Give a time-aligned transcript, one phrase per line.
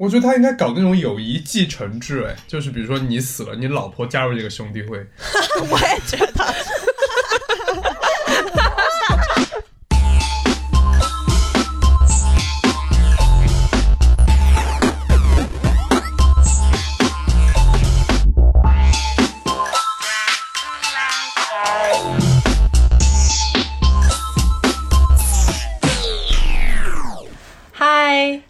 [0.00, 4.96] 我觉得他应该搞那种友谊继承制，哎，就是比如说你死了，你老婆加入这个兄弟会。
[5.68, 6.54] 我也觉得。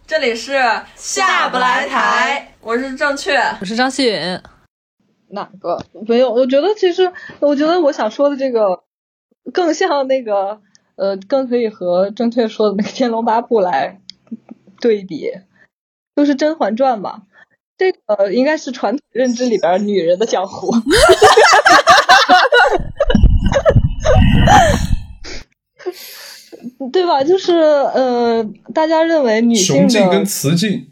[0.06, 0.52] 这里是
[1.12, 4.40] 下不来台，我是正确，我是张希允。
[5.30, 6.30] 哪个没有？
[6.30, 8.84] 我觉得其实，我觉得我想说的这个
[9.52, 10.60] 更像那个，
[10.94, 14.00] 呃，更可以和正确说的那个《天龙八部》来
[14.80, 15.32] 对比，
[16.14, 17.22] 就是《甄嬛传》嘛。
[17.76, 20.72] 这个应该是传统认知里边女人的江湖。
[26.92, 27.24] 对吧？
[27.24, 30.86] 就是呃，大家认为女性的跟雌竞，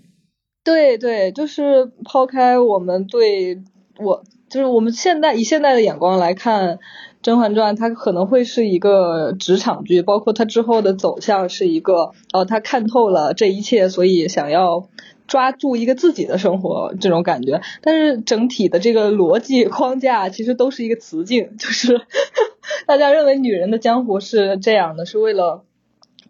[0.69, 3.63] 对对，就是抛开我们对
[3.99, 6.77] 我，就是我们现在以现在的眼光来看，
[7.23, 14.91] 《甄嬛传》它可能会是一个职场剧，包括它之后的走向是一个，哦，他看透了这一切，所以想要
[15.27, 17.63] 抓住一个自己的生活这种感觉。
[17.81, 22.03] 但是整体的这个逻辑框架其实都是一个雌竞，就是
[22.87, 25.65] 大家认为女人的江湖是这样的，是为了。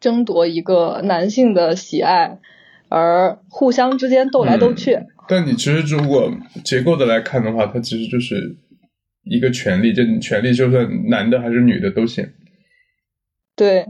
[0.01, 2.39] 争夺一个男性的喜爱，
[2.89, 4.99] 而互相之间斗来斗去。
[5.29, 6.33] 但你其实如果
[6.65, 8.57] 结构的来看的话，它其实就是
[9.25, 12.31] 一个权利，这权利就算男的还是女的都行。
[13.55, 13.87] 对，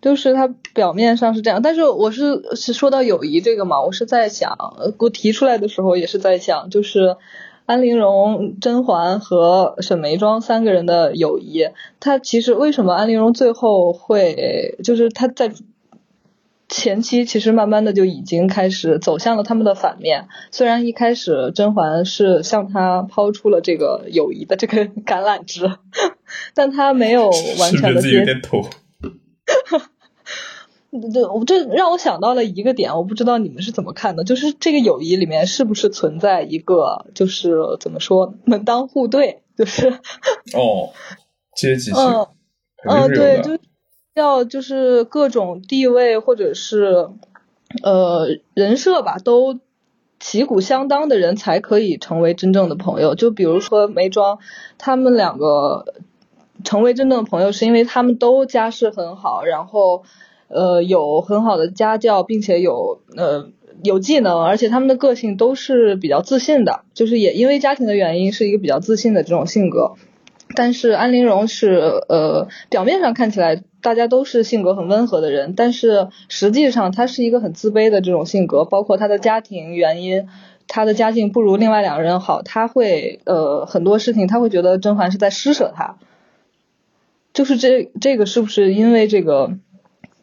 [0.00, 4.56] 就是它表面上是这样，但是我是是说到友谊这个嘛，我是在想，
[4.98, 7.16] 我提出来的时候也是在想，就是。
[7.64, 11.68] 安陵容、甄嬛和沈眉庄三个人的友谊，
[12.00, 15.52] 他其实为什么安陵容最后会，就是他在
[16.72, 20.26] 前期其实慢慢的就已经开始走向了他们的反面。
[20.50, 25.70] 虽然一开始甄嬛是向他抛出了这个友谊的这个橄榄枝，
[26.54, 28.24] 但他没有完全的接。
[31.12, 40.92] 对，我这让我想到了一个点，我不知道你们是怎么看的，就是这个友谊里面是不是存在一个，就是怎么说门当户对，就是哦，
[41.56, 41.96] 阶级性，
[42.88, 43.58] 嗯，对，就
[44.14, 47.08] 要就是各种地位或者是
[47.82, 49.58] 呃人设吧，都
[50.20, 53.14] 旗鼓相当的人才可以成为真正的朋友。
[53.14, 54.38] 就比如说眉庄，
[54.78, 55.94] 他们两个
[56.64, 60.04] 成为真正的朋友，是因为他们都家世很好，然后。
[60.54, 63.48] 呃，有很好的家教，并且有呃
[63.82, 69.94] 有技能，而且他们的个性都是比较自信的，就是也因为家庭的原因，是一个比较自信的这种性格。
[70.54, 71.70] 但是安陵容是
[72.08, 80.28] 呃表面上看起来大家都是性格很温和的人，但是实际上她是一个很自卑的这种性格，包括她的家庭原因，
[80.68, 85.96] 她的家境不如另外两个人好，她会呃很多事情她会觉得甄嬛是在施舍她，
[87.32, 89.58] 就是这这个是不是因为这个？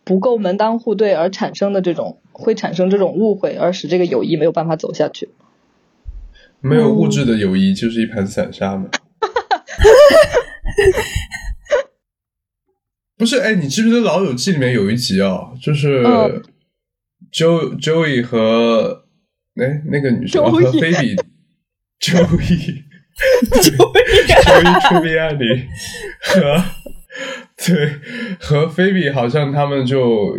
[0.05, 5.29] 不够门当户对而产生的这种，会产生这种误会，而使这个友谊没有办法走下去。
[6.61, 8.89] 没有物质的友谊就是一盘散沙嘛。
[13.17, 15.51] 不是，哎，你记不记得《老友记》里面有一集啊？
[15.61, 16.01] 就是
[17.31, 19.03] Jo Joey 和
[19.61, 21.15] 哎那个女生和菲比
[21.99, 22.83] Joey
[23.61, 25.67] Joey 出兵案里
[26.21, 26.63] 和。
[27.65, 27.99] 对，
[28.39, 30.37] 和菲比好像他们就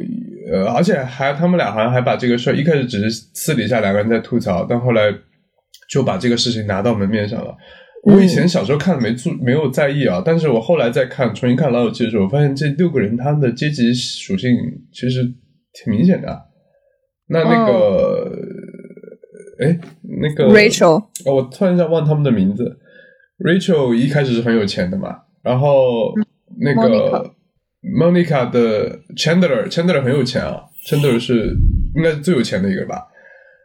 [0.50, 5.14] 呃，而且还他们俩好像还把这个事儿一开始只是私底下两个人在吐槽，但后来
[5.91, 7.54] 就把这个事情拿到门面上了。
[8.04, 14.50] 我以前小时候看没注没有在意啊，但是我后来再看重新看老友记的时候，我发现这六个人他们的阶级属性
[14.92, 15.22] 其实
[15.72, 16.46] 挺明显的。
[17.28, 18.32] 那那个，
[19.60, 19.78] 哎，
[20.20, 22.78] 那个 Rachel，哦，我突然间忘他们的名字。
[23.38, 26.12] Rachel 一开始是很有钱的嘛，然后。
[26.62, 27.32] 那个
[27.80, 31.56] Monica 的 Chandler，Chandler 很有钱啊，Chandler 是
[31.94, 33.06] 应该是最有钱的一个吧。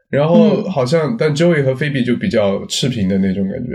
[0.10, 3.72] 然后好像，但 Joey 和 Phoebe 就比较持平的那种感觉。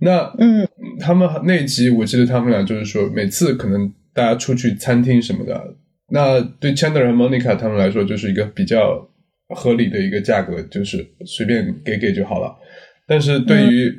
[0.00, 0.66] 那嗯，
[0.98, 5.76] 他们那一集我记得他们俩就是说，每次可能大家出去餐厅什么的，
[6.10, 9.08] 那对 Chandler 和 Monica 他们来说就是一个比较
[9.54, 12.54] 合理的一个价格，就是随便给给就好了。
[13.06, 13.92] 但是对于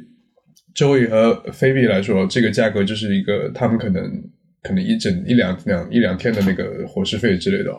[0.75, 4.03] Joey 和 Phoebe 来说，这个价格就是一个他们可能。
[4.63, 7.71] 可能一整一两两一两天的那个伙食费之类的，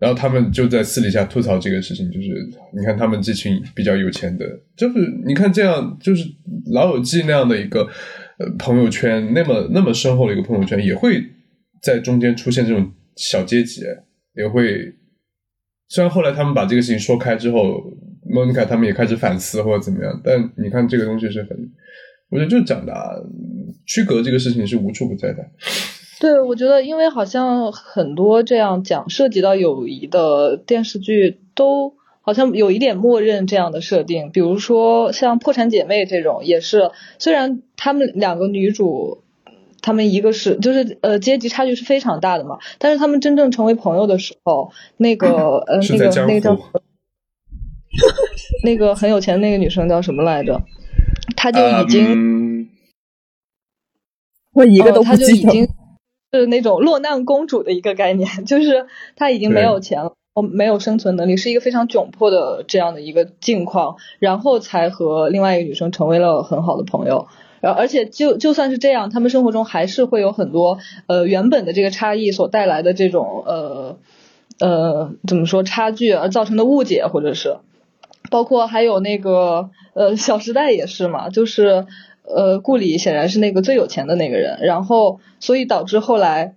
[0.00, 2.28] 然后他们就在私底下吐槽这个事情，就是
[2.72, 4.44] 你看他们这群比较有钱的，
[4.74, 6.24] 就是你看这样，就是
[6.72, 7.82] 老友记那样的一个
[8.38, 11.22] 呃朋友圈，那么那么深厚的一个朋友圈，也会
[11.82, 13.82] 在中间出现这种小阶级，
[14.34, 14.94] 也会。
[15.92, 17.82] 虽然后来他们把这个事情说开之后，
[18.24, 20.20] 莫妮卡他们也开始反思或者怎么样。
[20.22, 21.50] 但你看这个东西是很，
[22.30, 23.10] 我觉得就讲的啊
[23.86, 25.44] 区隔这个事情是无处不在的。
[26.20, 31.94] 对，我觉得因为好像很多这样讲涉及到友谊的电视剧都。
[32.22, 39.24] 好像有一点默认这样的设定，比如说像《破产姐妹》这种，也是虽然她们两个女主，
[39.80, 46.58] 她们一个是就是呃阶级差距是非常大的嘛，但是她们真正成为朋友的时候，那个呃那个那个叫
[48.64, 50.60] 那个很有钱的那个女生叫什么来着？
[51.36, 52.68] 她就已经
[54.52, 55.68] 我一个都不记得，
[56.32, 58.86] 是那种落难公主的一个概念，就是
[59.16, 60.14] 她已经没有钱了。
[60.32, 67.26] 哦，没有生存能力，是一个非常窘迫的这样的一个境况，然后才和另外一个女生成为了很好的朋友。
[67.60, 70.78] 然后，而且就就算是这样，他们生活中还是会有很多
[71.08, 73.98] 呃原本的这个差异所带来的这种呃
[74.60, 77.56] 呃怎么说差距而造成的误解，或者是
[78.30, 81.86] 包括还有那个呃《小时代》也是嘛，就是
[82.34, 86.54] 呃顾里显然是那个最有钱的那个人，然后所以导致后来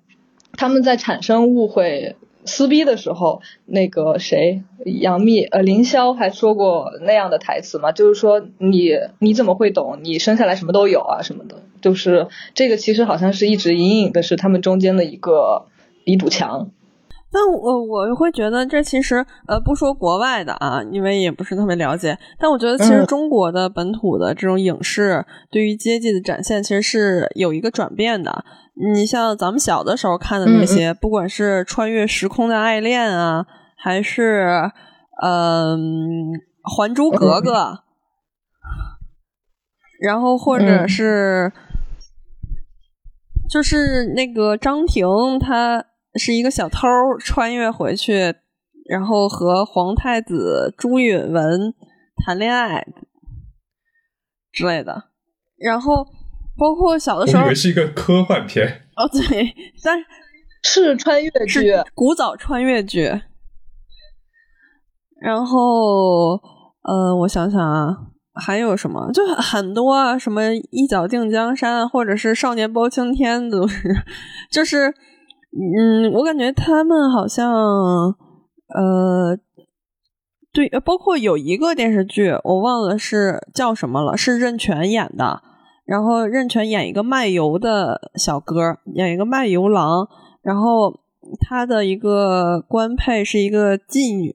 [0.53, 2.15] 他们在产生误会。
[2.45, 9.99] 撕逼的时候，那个谁，杨幂呃，凌霄还说过那样的台词嘛，就是说你你怎么会懂？
[10.03, 15.67] 你生下来什么都有啊什么的，就是这个其实好像是一直隐隐的是他们中间的一个
[16.03, 16.69] 一堵墙。
[17.33, 28.45] 但我我会觉得这其实呃不说国外的啊，因为也不是特别了解，但我觉得其实中国的本土的这种影视对于阶级的展现其实是有一个转变的。
[28.93, 33.45] 你像咱们小的时候看的那些，不管是穿越时空的爱恋啊，
[33.75, 34.71] 还是
[35.23, 35.79] 嗯
[36.63, 37.51] 《还珠格格》，
[39.99, 41.51] 然后或者是
[43.49, 45.07] 就是那个张庭，
[45.39, 46.87] 他是一个小偷，
[47.19, 48.35] 穿越回去，
[48.89, 51.73] 然后和皇太子朱允文
[52.25, 52.85] 谈恋爱
[54.51, 55.09] 之类的，
[55.57, 56.07] 然后。
[56.55, 59.97] 包括小的时候，以为是一个科幻片哦，对，但
[60.61, 63.11] 是穿越剧，古早穿越剧。
[65.19, 66.39] 然后，
[66.83, 67.97] 呃，我想想啊，
[68.35, 69.09] 还有什么？
[69.11, 73.91] 就很多啊，什么一脚定江山，或者是少年包青天，都是，
[74.51, 74.93] 就是，
[75.55, 79.37] 嗯，我感觉他们好像，呃，
[80.51, 85.41] 对，包括有一个电视剧，我忘了是叫什么了，是任泉演的。
[85.85, 90.07] 然后任泉演一个卖油的小哥，演一个卖油郎。
[90.41, 90.91] 然后
[91.41, 94.33] 他的一个官配是一个妓女，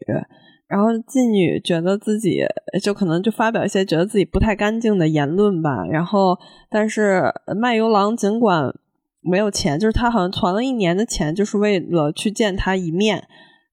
[0.69, 2.43] 然后妓女觉得自己
[2.83, 5.85] 就可能就发表一些觉得自己不太干净的言论吧。
[5.87, 6.39] 然后，
[6.71, 8.73] 但是卖油郎尽管
[9.21, 13.29] 没有钱，就是他好像存了一年的钱，就是为了去见他一面。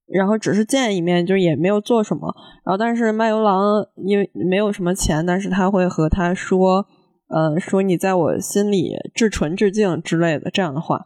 [0.07, 2.31] 然后只是见一面，就也没有做什么。
[2.63, 6.85] 然后，但是卖油郎因为没有什么钱，但是他会和他说。
[7.27, 11.03] 呃，说你在我心里至纯至净之类的这样的话，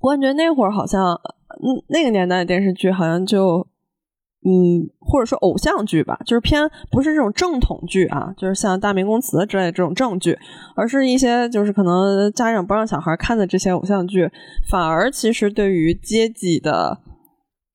[0.00, 3.68] 我感觉那会儿好像，嗯，那个年代的电视剧好像就，
[4.44, 10.38] 嗯，或者说偶像剧吧，就是偏不是这种正统剧啊，就是像《大明宫词》之类的这种正剧，
[10.76, 14.30] 而是一些就是可能家长不让小孩看的这些偶像剧，
[14.68, 16.98] 反而其实对于阶级的，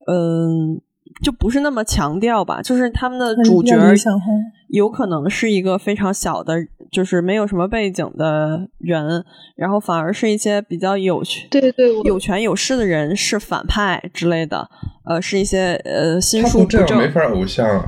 [0.07, 0.81] 嗯。
[1.23, 3.73] 就不是那么强调吧，就是他们的主角
[4.67, 6.55] 有可能是一个非常小的，
[6.95, 9.25] 就是没有什么背景的人，
[9.57, 14.69] 然后反而是一些比较有权、对对有权有势的人是反派之类的，
[15.03, 17.83] 呃，是一些呃心术不正，没法偶像啊。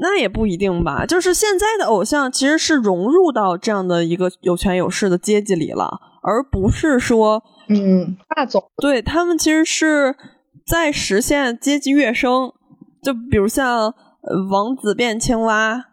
[0.00, 10.16] 那也不一定吧，就是现在的偶像其实是融入到这样的一个有权有势的阶级里了，而不是说嗯霸总，对他们其实是。
[10.66, 12.52] 在实现阶级跃升，
[13.02, 13.92] 就比如像
[14.52, 15.86] 王子变青蛙，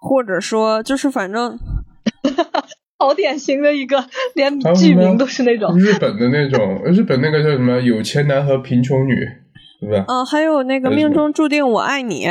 [0.00, 1.58] 或者说就是反正，
[2.98, 4.04] 好典型的一个，
[4.34, 9.14] 连剧名都是那种日本的那种，日本那个叫什么有钱男和贫穷女，
[9.80, 10.04] 对吧？
[10.08, 12.26] 嗯，还有那个命中注定我爱你，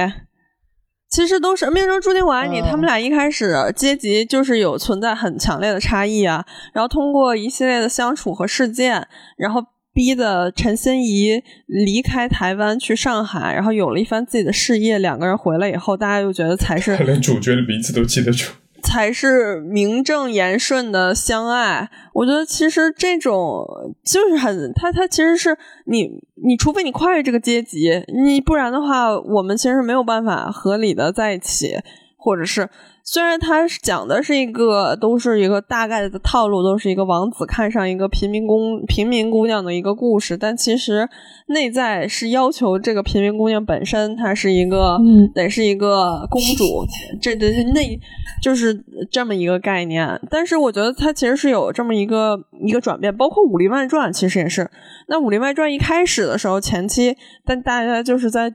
[1.10, 2.60] 其实都是命中注定我爱你。
[2.62, 9.08] 他们俩一开始阶级就是有存在很强烈的差异啊，然后通过一系列的相处和事件，
[9.38, 9.64] 然后。
[9.94, 15.00] 逼的陈心怡离开台湾去上海，然后有了一番自己的事业。
[15.00, 18.52] 两个人回来以后，大家又觉得才是连主角的名字都记得住，
[18.84, 21.90] 才是名正言顺的相爱。
[22.14, 23.66] 我觉得其实这种
[24.06, 26.08] 就是很他他其实是你
[26.46, 27.90] 你除非你跨越这个阶级，
[28.26, 31.76] 你不然的话，我们其实没有办法合理的在一起。
[32.20, 32.70] 或者是。
[33.02, 41.10] 虽然他讲的是一个，都是一个大概的套路，都是一个王子看上一个平民公平民姑娘的一个故事，但其实
[41.48, 45.00] 内在是要求这个平民姑娘本身她是一个
[45.34, 46.86] 得是一个公主，
[47.20, 48.00] 这的那
[48.44, 50.22] 就是这么一个概念。
[50.30, 54.70] 但是我觉得它其实是有这么一个一个转变，包括《武林外传》其实也是。
[55.08, 58.54] 那《武林外传》一开始的时候，前期但大家就是在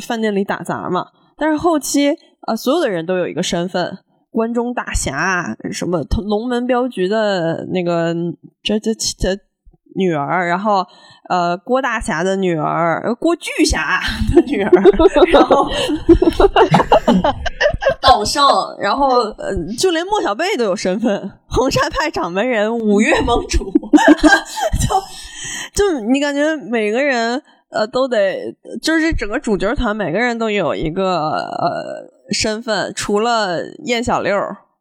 [0.00, 2.16] 饭店里打杂嘛，但是后期。
[2.42, 3.98] 啊，所有的人都有一个身份，
[4.30, 8.14] 关中大侠，什么龙门镖局的那个
[8.62, 9.38] 这这这
[9.96, 10.86] 女儿，然后
[11.28, 14.00] 呃郭大侠的女儿，郭巨侠
[14.34, 14.70] 的女儿，
[15.32, 15.68] 然后
[18.00, 18.48] 岛上，
[18.80, 23.64] 然后呃就连莫小贝都有身份，衡山派掌门人，五岳盟主，
[25.74, 32.18] 就就你感觉每个人呃都得，就是整个主角团每个人都有一个呃。
[32.30, 34.34] 身份除了燕小六，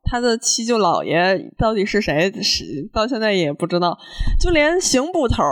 [0.03, 2.32] 他的七舅姥爷到底是谁？
[2.41, 3.98] 是到现在也不知道。
[4.39, 5.44] 就连刑捕头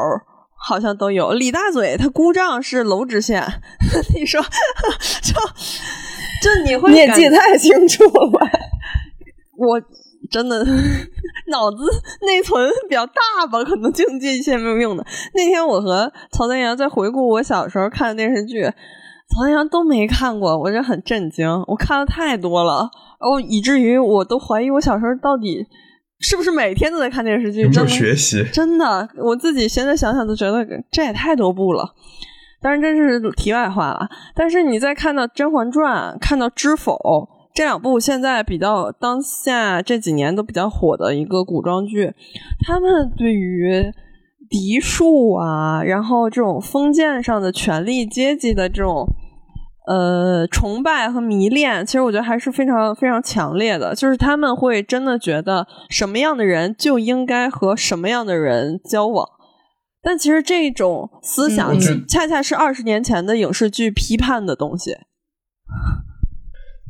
[0.60, 1.32] 好像都有。
[1.34, 3.44] 李大嘴他姑丈是娄知县，
[4.16, 4.42] 你说
[5.22, 5.34] 就
[6.42, 8.50] 就你会你也记太清楚了。
[9.58, 9.82] 我
[10.30, 10.64] 真的
[11.48, 11.78] 脑子
[12.22, 15.06] 内存比较大吧，可能净记一些没有用的。
[15.34, 18.72] 那天我和曹丹阳在回顾我小时候看的电视剧。
[19.30, 21.48] 曹阳都没看过，我就很震惊。
[21.68, 25.66] 我看的太多了，然后以至于我都怀疑我小时候到底
[26.20, 27.62] 是不是每天都在看电视剧。
[27.62, 28.44] 有学习？
[28.54, 31.94] 真的，我自己现在想想都觉得这也太多部了。
[32.62, 34.10] 当然这是题外话了。
[34.34, 36.94] 但是你再看到《甄嬛传》、看到《知否》
[37.54, 42.14] 这两部现在比较当下这几年都比较火的一个古装剧，
[42.66, 43.94] 他们对于。
[44.50, 49.08] 嫡庶啊，然后这种封建上的权力阶级的这种
[49.88, 53.94] 呃崇拜和迷恋，其实我觉得还是非常非常强烈的。
[53.96, 59.28] 就是他们会真的觉得什么样的人就应该和什么样的人交往，
[60.02, 61.78] 但其实这种思想
[62.08, 64.96] 恰恰是二十年前的影视剧批判的东西。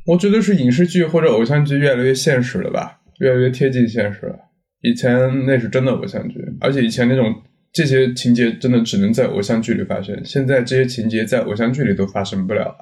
[0.07, 4.35] 我觉得是影视剧或者偶像剧越来越现实了吧，越来越贴近现实了。
[4.81, 7.25] 以前那是真的偶像剧，而且以前那种
[7.71, 10.19] 这些情节真的只能在偶像剧里发生。
[10.25, 12.77] 现在这些情节在偶像剧里都发生不了了。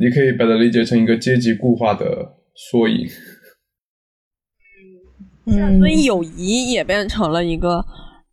[0.00, 2.06] 你可以把它理解成一个阶级固化的
[2.54, 3.06] 缩影。
[5.46, 7.84] 嗯，所以友谊也变成了一个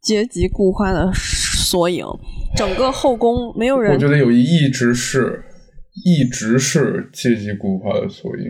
[0.02, 2.06] 阶级固化的缩影。
[2.56, 5.44] 整个后宫没有人，我觉得友谊一直是，
[6.06, 8.46] 一直是阶级固化的缩影。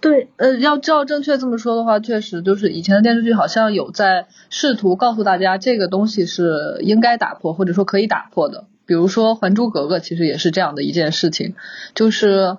[0.00, 8.64] 对，呃，要照正确这么说的话，确实就是以前的电视剧好像有在试图告诉大家这个东西是应该打破，或者说可以打破的。
[8.86, 11.54] 比如说《还珠格格》，其实也是这样的一件事情，
[11.94, 12.56] 就是，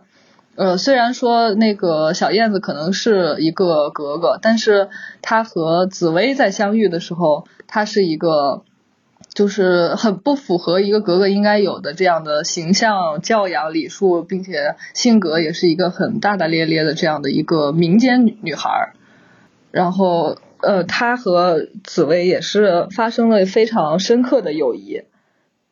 [0.55, 4.89] 呃，虽然说那个小燕子可能是一个格格，但是
[5.21, 8.63] 她和紫薇在相遇的时候，她是一个。
[9.39, 18.91] 就是很不符合一个格格应该有的这样的形象、教养、礼数，并且性格也是一个很大大咧咧的这样的一个民间女女孩。
[19.71, 25.03] 然后，呃，她和紫薇也是发生了非常深刻的友谊，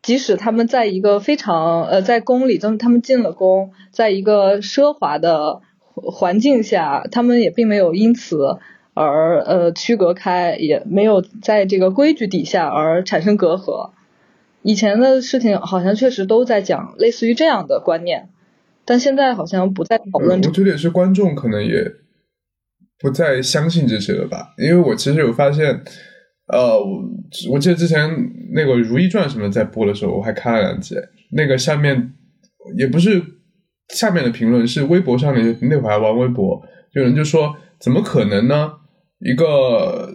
[0.01, 5.59] 即使他们在一个非常呃在宫里，他们进了宫，在一个奢华的
[5.93, 8.59] 环境下，他们也并没有因此。
[9.05, 13.91] 而呃区隔开，也没有在这个规矩底下而产生隔阂。
[14.63, 18.29] 以前的事情好像确实都在讲类似于这样的观念，
[18.85, 20.39] 但现在好像不再讨论。
[20.41, 21.89] 我觉得也是观众可能也
[22.99, 24.53] 不再相信这些了吧？
[24.57, 25.83] 因为我其实有发现，
[26.51, 26.77] 呃，
[27.51, 28.09] 我记得之前
[28.53, 30.95] 那个《如懿传》什么在播的时候，我还看了两集。
[31.31, 32.13] 那个下面
[32.77, 33.21] 也不是
[33.89, 36.61] 下面的评论，是微博上面那会儿还玩微博，
[36.93, 38.73] 有人就说：“怎么可能呢？”
[39.19, 40.11] 一个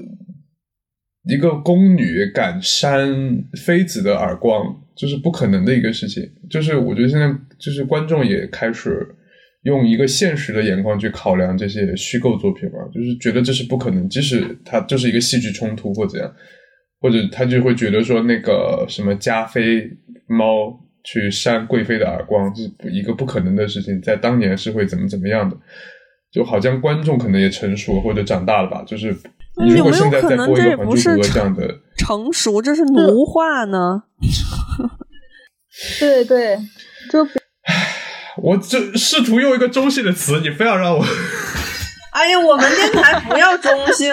[1.28, 4.64] 一个宫女敢扇妃子的耳光，
[4.96, 6.22] 就是不可能的一个事情。
[6.50, 9.06] 就是我觉得现在就是观众也开始
[9.62, 14.08] 用一个现实的眼光去考量这些虚构作品了，就是觉得这是不可能。
[14.08, 16.34] 即使它就是一个戏剧冲突或怎样，
[17.00, 19.88] 或者他就会觉得说那个什么加菲
[20.26, 25.56] 猫去扇贵妃的耳光是一个不可能的事情，在当年是会怎么怎么样的。
[26.32, 29.16] 就好像观众可能也成熟或者长大了吧，就是
[29.62, 34.04] 你如果现在再播一个《还珠格格》这样的成熟，这是奴化呢？
[36.00, 36.58] 对对，
[37.10, 37.26] 就
[38.42, 41.04] 我这试图用一个中性的词，你非要让我
[42.12, 44.12] 哎呀，我们电台不要中性，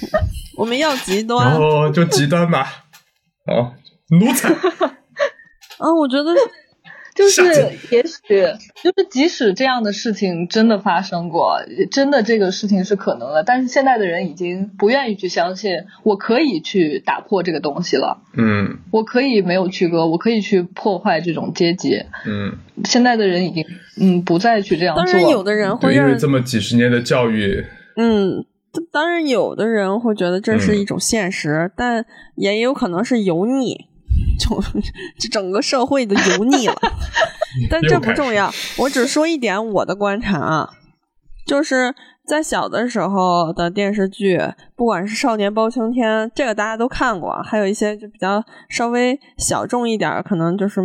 [0.56, 2.84] 我们要极端哦，就极端吧。
[3.46, 3.74] 好，
[4.18, 6.34] 奴才啊，我觉得
[7.14, 7.42] 就是
[7.90, 8.44] 也许
[8.82, 18.22] 就是即使这样的事情真的发生过，真的这个事情是可能的，但是现在的人已经不愿意去相信，我可以去打破这个东西了。
[18.36, 22.02] 嗯，我可以没有区隔，我可以去破坏这种阶级。
[22.26, 23.64] 嗯，现在的人已经
[24.00, 25.04] 嗯不再去这样做。
[25.04, 27.64] 当然，有的人会因为这么几十年的教育，
[27.96, 28.44] 嗯。
[28.90, 32.04] 当然，有的人会觉得这是一种现实，但
[32.34, 33.86] 也有可能是油腻，
[34.38, 34.62] 就
[35.18, 36.74] 这整个社会的油腻了。
[37.70, 40.70] 但这不重要，我只说一点我的观察啊，
[41.46, 41.94] 就是
[42.26, 44.40] 在小的时候的电视剧，
[44.74, 50.80] 不管是《少年包青天》，这个大家都看过，还有一些就比较稍微小众一点，可能就是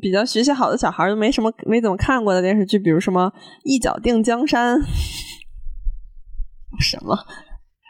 [0.00, 3.26] 比较学习好的小孩都没什么没怎么看过的电视剧，比如什么
[3.64, 4.78] 《一脚定江山》。
[6.80, 7.18] 什么？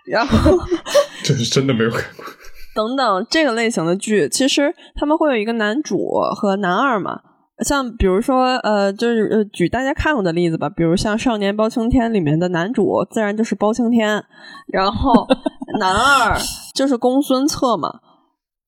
[0.06, 0.58] 然后
[1.22, 2.24] 这是真的没有看过。
[2.80, 7.20] 等等，这个类型的剧，其实他们会有一个男主和男二嘛。
[7.62, 14.24] 像比如说，呃，就是呃，举大家看过的例子吧，比如像《少年包青天》里面的男主，自然就是包青天，
[14.68, 15.12] 然后
[15.78, 16.38] 男二
[16.74, 18.00] 就是公孙策嘛。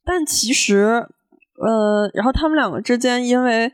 [0.05, 1.07] 但其实，
[1.57, 3.73] 呃，然后他们两个之间，因为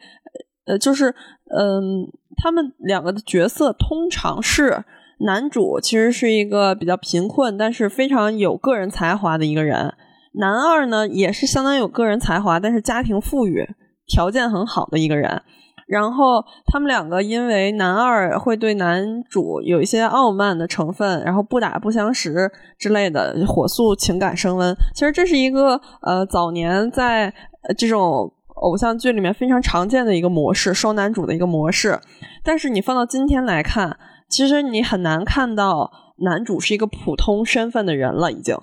[0.66, 1.12] 呃，就是
[1.50, 4.85] 嗯，他们两个的角色通常是。
[5.21, 9.92] 男主其实是一个比较贫困，但是非常有个人才华的一个人。
[10.32, 13.66] 男二呢，也是相当有个人才华，但是家庭富裕、
[14.06, 15.42] 条件很好的一个人。
[15.87, 24.75] 然后他们两个因为男二会对男主有一些傲慢的成分，然后不打不相识之类的，火速情感升温。
[24.94, 27.32] 其实这是一个呃早年在
[27.78, 31.99] 这种偶像剧里面非常常见的一个模式，双男主的一个模式。
[32.44, 33.99] 但是你放到今天来看。
[34.30, 38.54] 其实你很难看到男主是一个普通身份的人了，已经。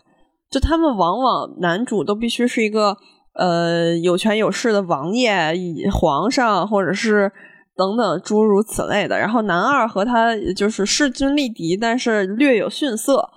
[0.49, 2.95] 就他们往往男主都必须是一个
[3.33, 5.53] 呃有权有势的王爷、
[5.91, 7.31] 皇上，或者是
[7.75, 9.19] 等等诸如此类的。
[9.19, 13.29] 然后男二和他就是势均力敌，但是略有逊色，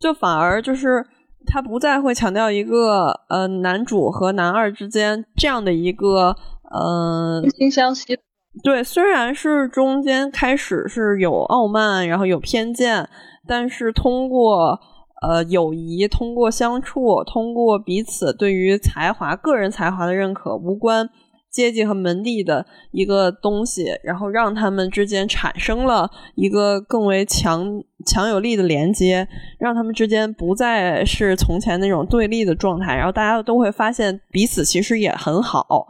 [0.00, 1.04] 就反而就是
[1.46, 6.34] 他不再会强调一个呃男主和男二之间这样的一个
[6.70, 8.18] 呃惺惺相惜。
[8.64, 13.08] 对，虽然是中间开始是有傲慢，然后有偏见，
[13.46, 14.80] 但是通过
[15.22, 21.08] 呃友谊，通过相处，通过彼此对于才华、个人才华的认可，无关
[21.50, 29.26] 阶级和门第的一个东西，然后让他们之间产生了一个更为强强有力的连接，
[29.58, 35.86] 让他们之间不再是从前那种对立的状态，然后大家都会发现彼此其实也很好。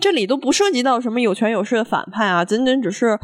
[0.00, 3.18] 这里都不涉及到什么有权有势的反派啊，仅仅只是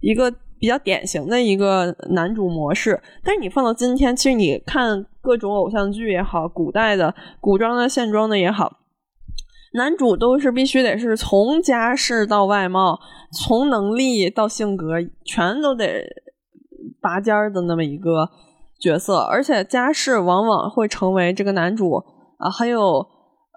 [0.00, 3.02] 一个比较典型的一个男主模式。
[3.24, 8.78] 但是你放到今天，其实你看各种偶像剧也好，古代的、古装的、现装的也好，
[9.74, 13.00] 男主都是必须得是从家世到外貌，
[13.32, 14.94] 从能力到性格，
[15.24, 16.06] 全都得
[17.00, 18.30] 拔尖儿的那么一个
[18.80, 19.18] 角色。
[19.18, 22.04] 而且家世往往会成为这个男主
[22.38, 23.04] 啊很有。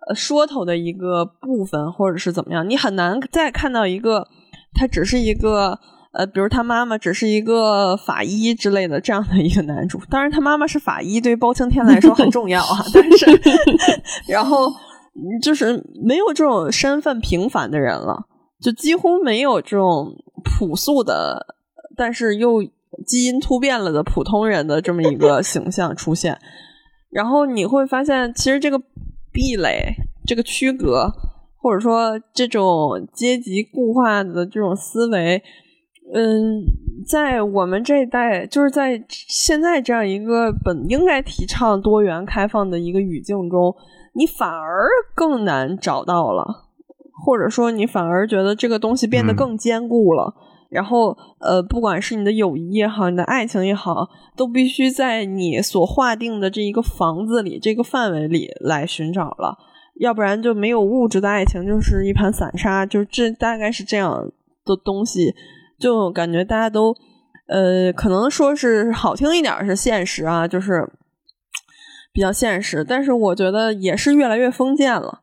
[0.08, 4.28] 呃，说头的一个部分，或者是怎么样，你很难再看到一个
[4.76, 5.80] 他只是一个
[6.18, 10.00] 呃，比如他妈妈只是一个法医之类的这样的一个男主。
[10.10, 12.84] 当然，他妈妈是法医，对于包青天来说很重要啊。
[12.94, 13.26] 但是，
[14.28, 14.72] 然后
[15.42, 18.26] 就是没有这种身份平凡的人了，
[18.62, 21.56] 就几乎没有这种朴素的，
[21.96, 22.64] 但是又
[23.06, 26.38] 基因突变了的普通人的这么一个形象出现。
[27.10, 28.82] 然后你会发现，其实这个。
[29.36, 29.94] 壁垒
[30.26, 31.12] 这个区隔，
[31.58, 35.44] 或者说这种阶级固化的这种思维，
[36.14, 36.64] 嗯，
[37.08, 43.76] 在我们这一代，就是在现在这样一个本应该提倡多元开放的一个语境中，
[44.14, 46.68] 你反而更难找到了，
[47.26, 50.34] 或者说你反而觉得这个东西变得更坚固了。
[50.70, 59.58] 然后，呃，不管是你的友谊也好，你的爱情也好，都必须在你所划定的这一个房子里、这个范围里来寻找了，
[60.00, 62.86] 要不然就没有物质的爱情，就是一盘散沙。
[62.86, 64.30] 就这大概是这样
[64.66, 65.34] 的东西，
[65.80, 66.96] 就感觉大家都，
[67.48, 70.90] 呃，可能说是好听一点是现实啊，就是
[72.14, 75.22] 比较现实，但是我觉得也是越来越封建了，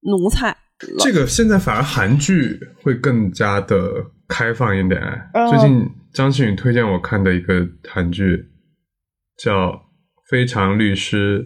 [0.00, 0.56] 奴才。
[0.98, 5.00] 这个现在反而韩剧会更加的开放一点。
[5.48, 8.50] 最近张馨予推荐我看的一个韩剧
[9.36, 9.68] 叫
[10.28, 11.44] 《非常律师》，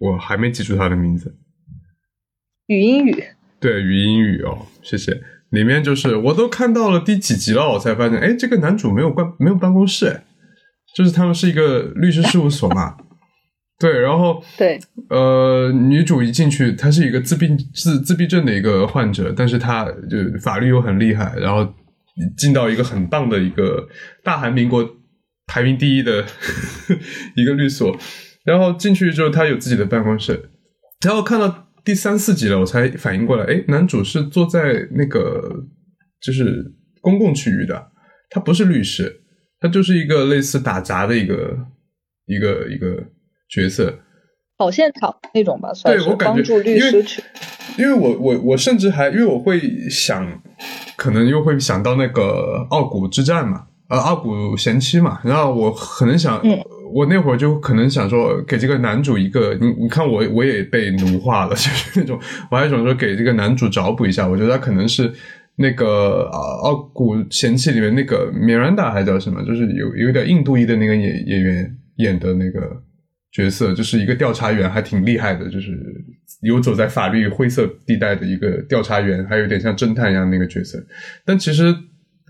[0.00, 1.38] 我还没记住他的名字。
[2.66, 3.24] 语音语。
[3.60, 5.20] 对，语音语哦，谢谢。
[5.50, 10.24] 里面就是我都看到了第几集了，我才发现，哎，这个男主没有办没有办公室，哎，
[10.94, 12.96] 就是他们是一个律师事务所嘛。
[13.78, 21.74] 对，然后对，呃，女主一进去，她是一个自闭自自闭症的一个患者，但是她就法律又很厉害，然后
[22.38, 23.86] 进到一个很棒的一个
[24.24, 24.88] 大韩民国
[25.46, 26.24] 排名第一的
[27.36, 27.94] 一个律所，
[28.46, 30.48] 然后进去之后，她有自己的办公室，
[31.04, 35.64] 然后看到第三四集了，我才反应过来，哎，男主是坐在那个
[36.20, 36.62] 就是
[37.00, 37.92] 公共区域的，
[38.28, 39.22] 他不是律师，
[39.60, 41.56] 他就是一个类似打杂的一个
[42.26, 43.02] 一个一个。
[43.48, 44.00] 角色，
[44.58, 47.22] 跑现场那种吧，算是帮助律师去。
[47.78, 50.42] 因为我我我甚至还因为我会想，
[50.96, 55.20] 可能又会想到那个傲骨之战嘛，呃，傲骨贤妻嘛。
[55.22, 56.42] 然后我可能想，
[56.92, 62.18] 我那会儿就可能想说，给这个男主一个，你你看我我也被奴化了， 就是那种，
[62.50, 64.26] 我还想说给这个男主找补一下。
[64.26, 65.12] 我觉得他可能是
[65.56, 72.82] 那个啊，傲骨贤妻里面那个米兰达还叫什么，就是有有点印度裔的那个演演员演的那个。
[73.32, 75.78] 角色就是一个调查员，还挺厉害的，就是
[76.40, 80.82] 游走在法律灰色地带的一个调查员，还有点像侦探一样那个角色。
[81.22, 81.64] 但其实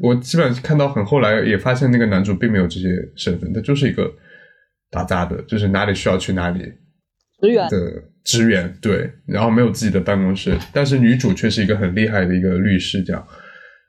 [0.01, 4.13] 我基本上看到很后来，也发现那个男主并没有这些身份，他就是一个
[4.97, 6.61] 打杂的，就是哪里需要去哪里
[7.41, 8.75] 的职员。
[8.81, 13.27] 对，然后没有自己的办公室，但是女主却是一个很厉害的一个律师，这样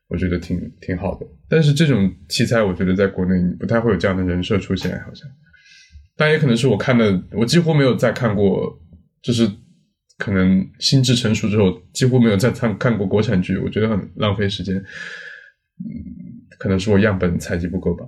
[0.09, 1.25] 我觉得挺挺好的。
[1.49, 5.25] 但是这种题材，我觉得在国内不太会有这样的人设出现，好像。
[6.17, 8.77] 但也可能是我看的，我几乎没有再看过，
[9.21, 9.49] 就是
[10.17, 14.75] 可能心智成熟之后，几乎没有再看看过国产剧，我觉得很浪费时间。
[14.75, 14.83] 嗯，
[16.59, 18.05] 可能是我样本采集不够吧。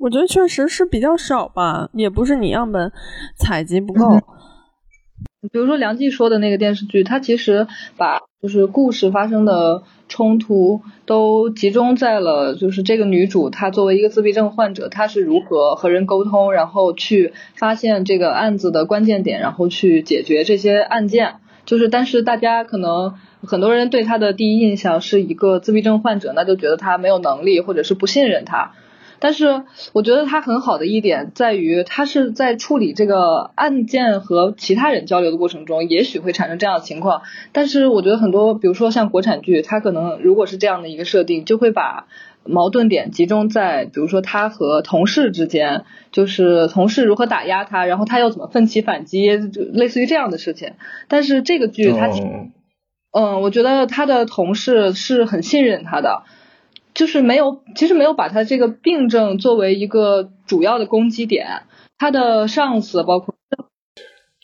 [0.00, 2.90] 我觉得确实是比较少吧，也不是你样本
[3.36, 4.18] 采集不够。
[5.52, 7.66] 比如说梁记说的那个电视剧，它其实
[7.98, 21.36] 把就是故事发生的冲突都集中在了就是这个女主她作为一个自闭症患者，她是如何和人沟通，然后去发现这个案子的关键点，然后去解决这些案件。
[21.66, 28.72] 就是但是大家可能很多人对她的第一印象是一个自闭症患者，那就觉得她没有能力，或者是不信任她。
[29.20, 37.22] 但是我觉得他很好的一点在于，他是在处理这个案件和其他人交流的过程中，也许会产生这样的情况。
[37.52, 42.06] 但是我觉得很多，比如说像国产剧，它可能如果是这样的一个设定，就会把
[42.44, 50.72] 矛盾点集中在，比如说他和同事之间，就是同事如何打压他，然后他又怎么奋起反击，就类似于这样的事情。
[51.08, 52.08] 但是这个剧它，
[53.12, 56.22] 嗯，我觉得他的同事是很信任他的。
[57.00, 61.62] 就是没有，其实没有把他这个病症作为一个主要的攻击点。
[61.96, 63.34] 他的上司包括，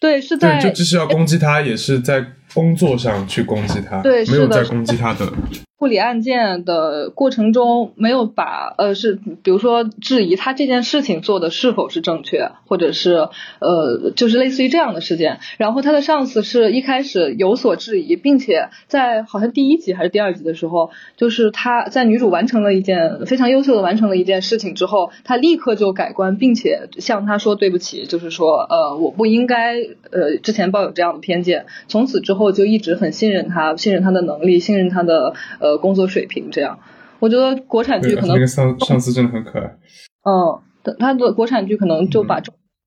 [0.00, 5.30] 对，是在就即使要攻击他，也是在工作上去攻击他，对，没有在攻击他的。
[5.78, 13.28] 处理案件的过程中，没有把呃是比如说质疑他这件事情做的是否是正确，或者是
[13.60, 15.38] 呃就是类似于这样的事件。
[15.58, 29.74] 然后他的上司是一开始有所质疑，并且在好像第一集还是第二集的时候，就是他在女主完成了一件非常优秀的完成了一件事情之后，他立刻就改观，并且向他说对不起，就是说呃我不应该
[30.10, 31.66] 呃之前抱有这样的偏见。
[31.86, 35.34] 从此之后就一直很信任他，信任他的能力，信任他的。
[35.78, 36.78] 工作水平这样，
[37.18, 39.76] 我觉得国产剧可能那个上上司真的很可爱。
[40.22, 40.60] 嗯，
[40.98, 42.42] 他的国产剧可能就把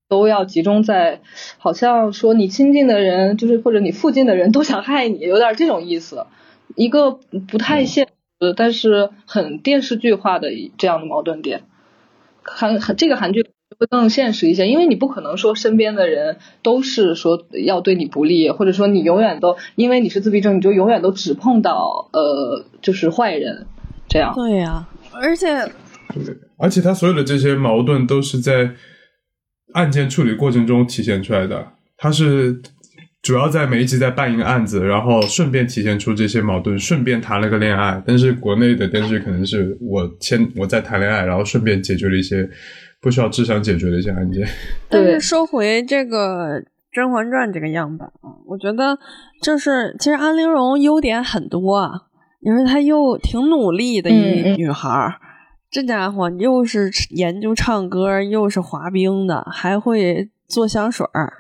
[0.08, 1.22] 都要集中在，
[1.58, 6.26] 好像说你亲近的人，就是或者你附近的人都想害你，有点这种意思。
[6.76, 8.08] 一个不太现
[8.40, 11.64] 实，但是很电视剧化的这样的矛盾点。
[12.42, 13.46] 韩韩这个韩剧
[13.80, 23.68] 会更现实一些，因为你不可能说身边的人都是说要对你不利，或者说你永远都因为你是自闭症，你就永远都只碰到呃就是坏人
[24.10, 24.34] 这样。
[24.36, 25.48] 对呀，而且
[26.14, 28.70] 对，而且他所有的这些矛盾都是在
[29.76, 31.66] 案件处理过程中体现出来的。
[31.96, 32.62] 他是
[33.22, 38.04] 主要在每一集在办一个案子，然后顺便体现出这些矛盾，顺便谈了个恋爱。
[38.06, 42.50] 但是国内的电视剧可能是我先我在谈恋爱，然后顺便解决了一些。
[43.02, 44.48] 不需要智商解决的一些案件。
[44.90, 46.60] 但是说回这个
[46.92, 48.98] 《甄嬛传》这个样本啊，我觉得
[49.42, 51.92] 就是其实安陵容优点很多啊，
[52.42, 55.14] 因为她又挺努力的一女孩儿，
[55.70, 61.32] 这家伙又是研究唱歌，又是滑冰的，还会做香水儿，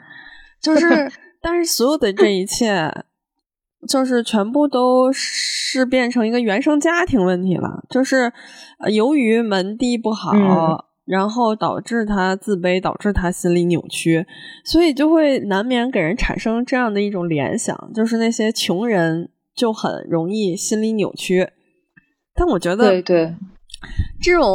[0.61, 3.03] 就是 但是所有的这一切，
[3.87, 8.31] 就是全部都是变成一个原生家庭问题了，就是
[8.91, 10.85] 由于门第不好。
[11.09, 14.23] 然后导致他自卑，导致他心理扭曲，
[14.63, 21.49] 所以就会难免给人产生这样的一种联想，就是那些穷人就很容易心理扭曲。
[22.35, 23.35] 但我觉得，对对，
[24.21, 24.45] 这种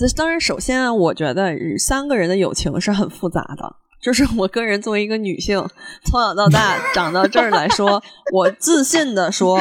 [0.00, 3.76] 这当然，首先我觉得三个人的友情是很复杂的。
[4.04, 5.56] 就是我个人作为一个女性，
[6.04, 8.02] 从小到大长到这儿来说，
[8.34, 9.58] 我自信的说，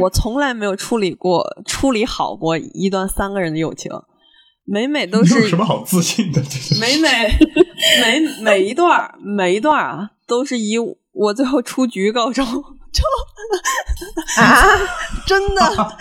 [0.00, 3.92] 我从来没有处理过、处理好过一段三个人的友情，
[4.64, 6.42] 每每都是有什么好自信的？
[6.80, 7.38] 每每
[8.00, 10.76] 每每一段每一段啊，都是以
[11.12, 12.44] 我最后出局告终。
[12.94, 13.02] 就
[14.42, 14.46] 啊，
[15.26, 15.96] 真的，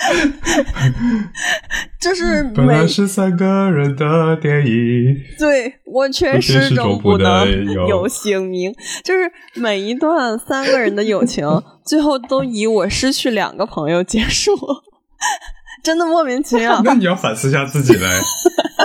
[1.99, 8.73] 就是本来是三个人的电影，对我却始终不能有姓名。
[9.03, 11.47] 就是每一段三个人的友情，
[11.85, 14.51] 最后都以我失去两个朋友结束，
[15.83, 16.81] 真的莫名其妙。
[16.83, 18.07] 那你要反思一下自己嘞。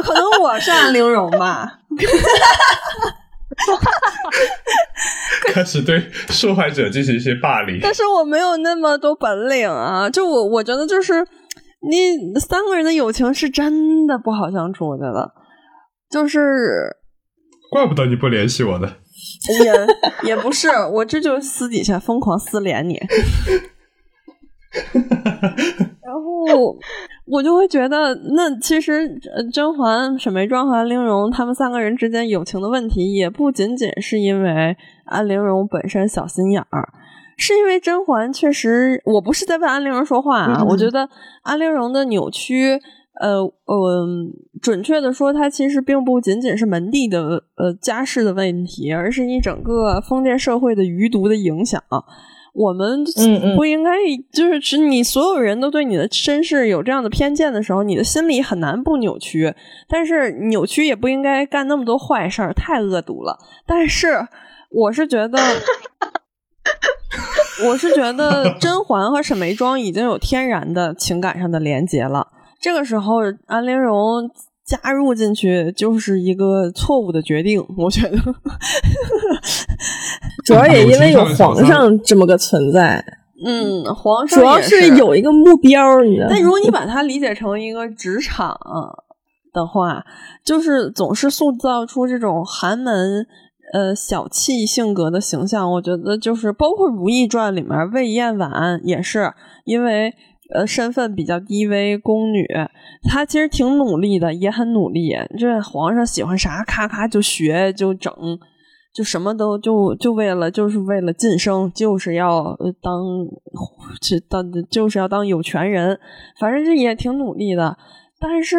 [0.03, 1.81] 可能我是安陵容吧。
[5.53, 10.09] 开始对受害者进行一些霸凌，但是我没有那么多本领啊！
[10.11, 11.15] 就我，我觉得就是
[11.91, 15.33] 你三个人的友情是真的不好相处，我觉得
[16.11, 16.97] 就是，
[17.71, 18.97] 怪不得你不联系我呢。
[19.65, 23.01] 也也不是，我这就私底下疯狂私联你。
[26.03, 26.77] 然后
[27.31, 29.09] 我就会觉得，那其实
[29.53, 36.89] 甄嬛、沈眉庄和安陵容他们三个人之间友情的问题，也不仅仅是因为安陵容本身小心眼儿，
[37.37, 40.65] 是因为甄嬛确实，我不是在为安陵容说话啊。
[40.65, 41.09] 我觉得
[41.43, 42.81] 安陵容的扭曲，
[43.21, 44.07] 呃呃，
[44.63, 51.83] 准确的说，它其实并不仅仅是门第的呃家世的问题，而是你整个封建社会的余毒的影响。
[52.55, 53.05] 我们
[53.57, 53.91] 不应该，
[54.33, 59.55] 就是指你所有人都对你的身世有这样的偏见的时候，你的心里很难不扭曲。
[59.89, 63.39] 但是扭曲也不应该干那么多坏事儿，太恶毒了。
[63.67, 64.27] 但是
[64.71, 65.39] 我是觉得，
[67.67, 72.29] 我是觉得甄嬛和沈眉庄已经有天然的情感上的连结了。
[72.61, 74.31] 这个时候，安陵容。
[74.69, 78.19] 加入进去就是一个错误的决定，我觉得。
[80.45, 83.03] 主要也因为有 皇上这么个存在。
[83.45, 86.27] 嗯，皇上主要是有一个目标，你知道。
[86.29, 88.59] 但如果你把它理解成一个职场
[89.53, 90.05] 的话，
[90.45, 93.27] 就是总是塑造出这种寒门
[93.73, 95.73] 呃小气性格的形象。
[95.73, 99.33] 我觉得就是包括《如懿传》里面魏嬿婉也是
[99.65, 100.13] 因为。
[100.55, 102.47] 呃，身份比较低微，宫女，
[103.03, 105.15] 她其实挺努力的，也很努力。
[105.39, 108.11] 这皇上喜欢啥，咔咔就学就整，
[108.95, 113.03] 就什么都就就为了就是为了晋升，就是要当
[114.01, 116.01] 这当就是要当有权人。
[116.41, 117.77] 反正这也挺努力的，
[118.19, 118.57] 但是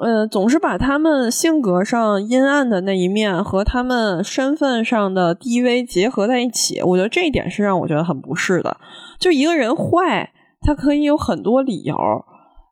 [0.00, 6.82] 呃，总是把他们性格上阴暗的那一面和他们身份上的低微结合在一起。
[6.82, 8.76] 我觉得这一点是让我觉得很不适的。
[9.20, 10.32] 就一个人坏。
[10.60, 11.96] 他可以有很多理由，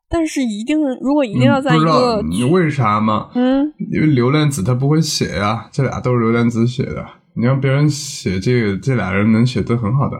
[0.09, 3.29] 但是一定如果一定要在一个你为啥吗？
[3.35, 7.05] 嗯，因为刘恋子他不会写呀，这俩都是刘恋子写的。
[7.35, 10.17] 你让别人写这个，这俩人能写都很好的。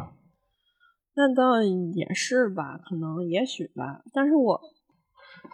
[1.15, 4.01] 那倒也是吧，可能也许吧。
[4.13, 4.59] 但是我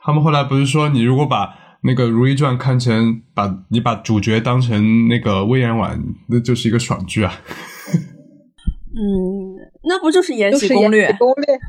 [0.03, 5.99] 他们后来不是说，你如果把那个《如懿传》看成把你把主角当成那个魏延婉，
[6.29, 7.33] 那就是一个爽剧啊。
[8.95, 9.54] 嗯，
[9.87, 11.11] 那不就是《延禧攻略》？
[11.17, 11.59] 攻略。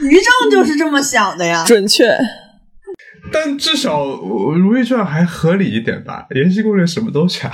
[0.00, 2.04] 于正就是这么想的呀，准确。
[3.32, 4.04] 但至少
[4.58, 7.50] 《如懿传》还合理一点吧，《延禧攻略》什么都假，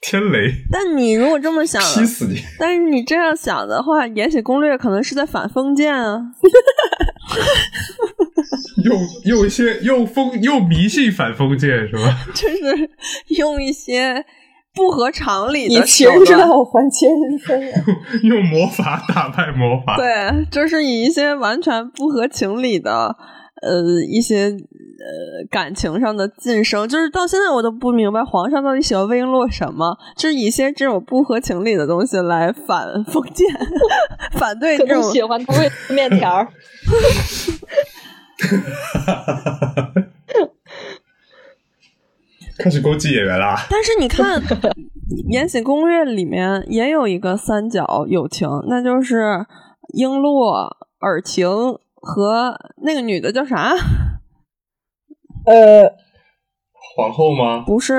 [0.00, 0.52] 天雷。
[0.70, 2.42] 但你如果这么想，劈死你！
[2.58, 6.18] 但是你这样想的话，《延禧攻略》可能是在反封建啊。
[8.84, 12.26] 用用一些用封用迷信反封建是吧？
[12.34, 12.90] 就是
[13.28, 14.24] 用一些。
[14.74, 17.60] 不合常理的以前之道还前人分，
[18.24, 19.96] 用魔法打败魔法。
[19.96, 23.14] 对，就是以一些完全不合情理的，
[23.60, 33.46] 呃，一些呃感情上的晋升，就是到现在我都不明白皇上到底喜欢魏璎珞什么，就是一些这种不合情理的东西来反 封建，
[34.38, 36.46] 反对这种喜欢吃面条。
[42.62, 43.66] 开始攻击演员啦！
[43.68, 44.40] 但是你看，
[45.28, 49.44] 《延禧攻略》里面也有一个三角友情，那就是
[49.94, 50.70] 璎珞、
[51.00, 51.48] 尔晴
[51.94, 53.74] 和那个女的叫啥？
[55.44, 55.92] 呃，
[56.94, 57.64] 皇后吗？
[57.66, 57.98] 不是，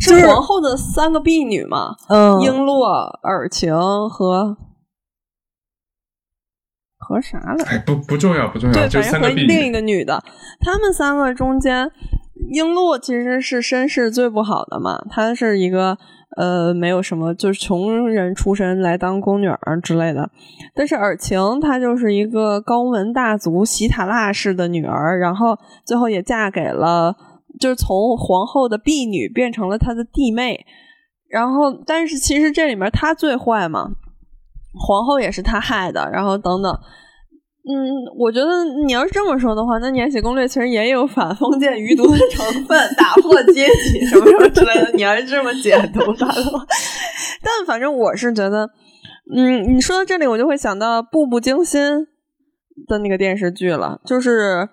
[0.00, 1.94] 是皇后的三个婢女嘛？
[2.08, 2.82] 嗯，璎珞、
[3.22, 3.72] 尔晴
[4.10, 4.56] 和
[6.98, 7.64] 和啥了？
[7.66, 8.74] 哎，不不重要，不重要。
[8.88, 10.20] 对，反正和另一个女的，
[10.58, 11.88] 她们三个中间。
[12.50, 15.96] 璎珞其实是身世最不好的嘛，她是一个
[16.36, 20.30] 呃，没有什么，就是穷人出身来当宫女儿之类的。
[20.74, 27.14] 但是尔晴她就是一个高门大族喜塔拉氏的女儿，然后最后也嫁给了，
[27.60, 30.64] 就是从皇后的婢女变成了她的弟妹。
[31.28, 33.90] 然后，但是其实这里面她最坏嘛，
[34.78, 36.78] 皇后也是她害的，然后等等。
[37.64, 37.72] 嗯，
[38.18, 44.90] 我觉得你要是这么说的话，那《延禧攻略》其实也有反封建余毒的成分，打破阶级什么什么之类的。
[44.94, 46.66] 你要是这么解读它的话，
[47.40, 48.68] 但反正我是觉得，
[49.32, 51.80] 嗯，你说到这里，我就会想到《步步惊心》
[52.88, 54.68] 的那个电视剧了，就是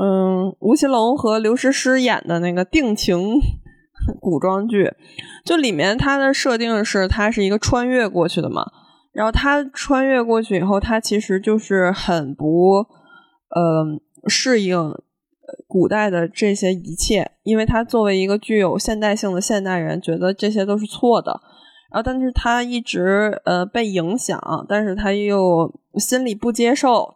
[0.00, 3.40] 嗯，吴奇隆和刘诗诗演的那个定情
[4.20, 4.90] 古装剧，
[5.44, 8.64] 就里面它的设定是它是一个穿越过去的嘛。
[9.16, 12.84] 然后他穿越过去以后，他其实就是很不
[13.48, 13.98] 呃
[14.28, 14.92] 适应
[15.66, 21.40] 古代的这些一切，因为他作为一个具有现代性的现代人，觉得这些都是错的。
[21.90, 27.14] 然后，但是他一直呃被影响，但是他又心里不接受，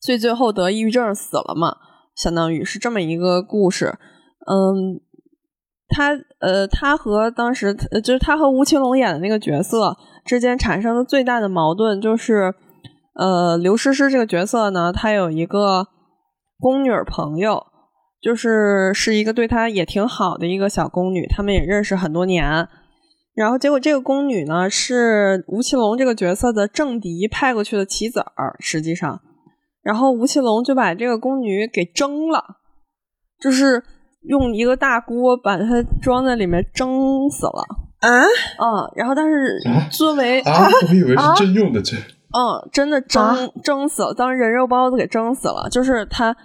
[0.00, 1.76] 所以最后得抑郁症死了嘛，
[2.16, 3.98] 相当于是这么一个故事。
[4.46, 5.02] 嗯，
[5.88, 9.94] 他呃，他和当时就是他和吴奇隆演的那个角色。
[10.28, 12.54] 之间产生的最大的矛盾就是，
[13.14, 15.86] 呃，刘诗诗这个角色呢，她有一个
[16.60, 17.64] 宫女朋友，
[18.20, 22.68] 就是是一个对她也挺好的一个小宫女，他们也认识很多年。
[23.34, 29.18] 然后结果这个宫女呢，是吴奇隆这个角色的政敌派过去的棋子儿，实际上，
[29.82, 32.44] 然后吴奇隆就把这个宫女给蒸了，
[33.40, 33.82] 就是
[34.28, 37.87] 用一个大锅把她装在里面蒸死了。
[38.00, 39.58] 啊，嗯，然后但是
[39.90, 45.68] 作为啊，我以为是真用的真，嗯，真的蒸蒸死了，当人肉包子给蒸死了。
[45.68, 46.36] 就是他，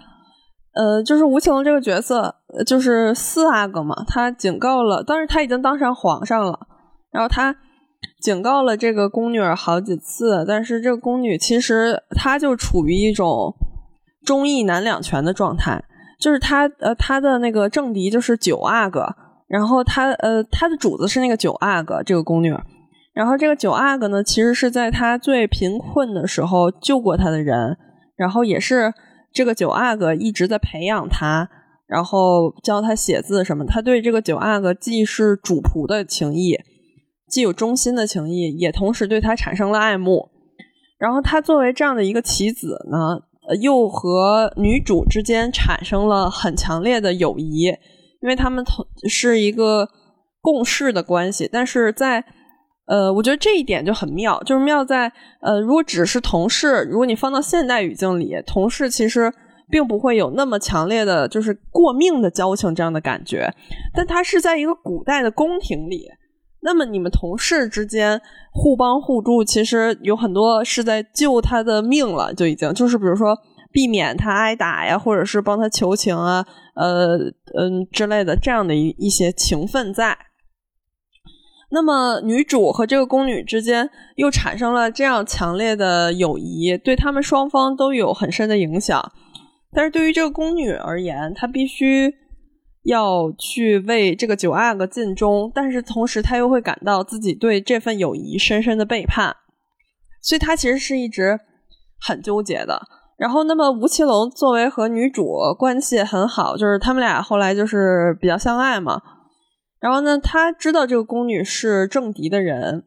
[0.73, 2.35] 呃，就是吴奇隆这个角色，
[2.65, 6.59] 就是四阿哥嘛，他警告了，但是他已经当上皇上了，
[7.11, 7.55] 然后他
[8.19, 13.53] 警告了这个宫女好几次，但是这个宫女其实她就处于一种
[14.25, 15.83] 忠义难两全的状态，
[16.19, 19.15] 就是她呃她的那个政敌就是九阿哥。
[19.47, 22.55] 然后他呃，他的主子是那个九阿哥这个宫女，
[23.13, 27.77] 然后这个九阿哥呢，其实是在他最贫困的时候救过他的人，
[28.15, 28.91] 然后也是
[29.31, 31.47] 这个九阿哥一直在培养他，
[31.87, 33.65] 然后教他写字什么。
[33.65, 36.57] 他对这个九阿哥既是主仆的情谊，
[37.27, 40.29] 既有忠心的情谊，也同时对他产生了爱慕。
[40.97, 43.19] 然后他作为这样的一个棋子呢，
[43.61, 47.71] 又和女主之间产生了很强烈的友谊。
[48.23, 49.85] 因为他们同是一个
[50.39, 52.23] 共事的关系，但是在
[52.87, 59.29] 呃，我觉得这一点就很妙，就是妙在呃，如果只是同事，如果你放到现代语境里，同事其实
[59.69, 63.53] 并不会有那么强烈的就是过命的交情这样的感觉，
[63.93, 66.07] 但他是在一个古代的宫廷里，
[66.61, 68.21] 那么你们同事之间
[68.53, 73.37] 互帮互助，其实有很多是在救他的命了，就已经就是比如说。
[73.73, 77.17] 避免他挨打呀，或者是帮他求情啊，呃，
[77.57, 80.15] 嗯之类的这样的一一些情分在。
[81.71, 89.11] 那么女主和这个宫女之间又产生了这样强烈的友谊，对他们双方都有很深的影响。
[89.71, 92.13] 但是对于这个宫女而言，她必须
[92.83, 99.35] 要去为这个九阿哥尽忠，但是同时她又会感到自己对这份友谊深深的背叛，
[100.21, 101.39] 所以她其实是一直
[101.99, 102.79] 很纠结的。
[103.23, 105.25] 然后，那么吴奇隆作为和女主
[105.57, 109.01] 关系很好，就是他们俩后来就是比较相爱嘛。
[109.79, 112.83] 然后呢，他知道这个宫女是政敌的人，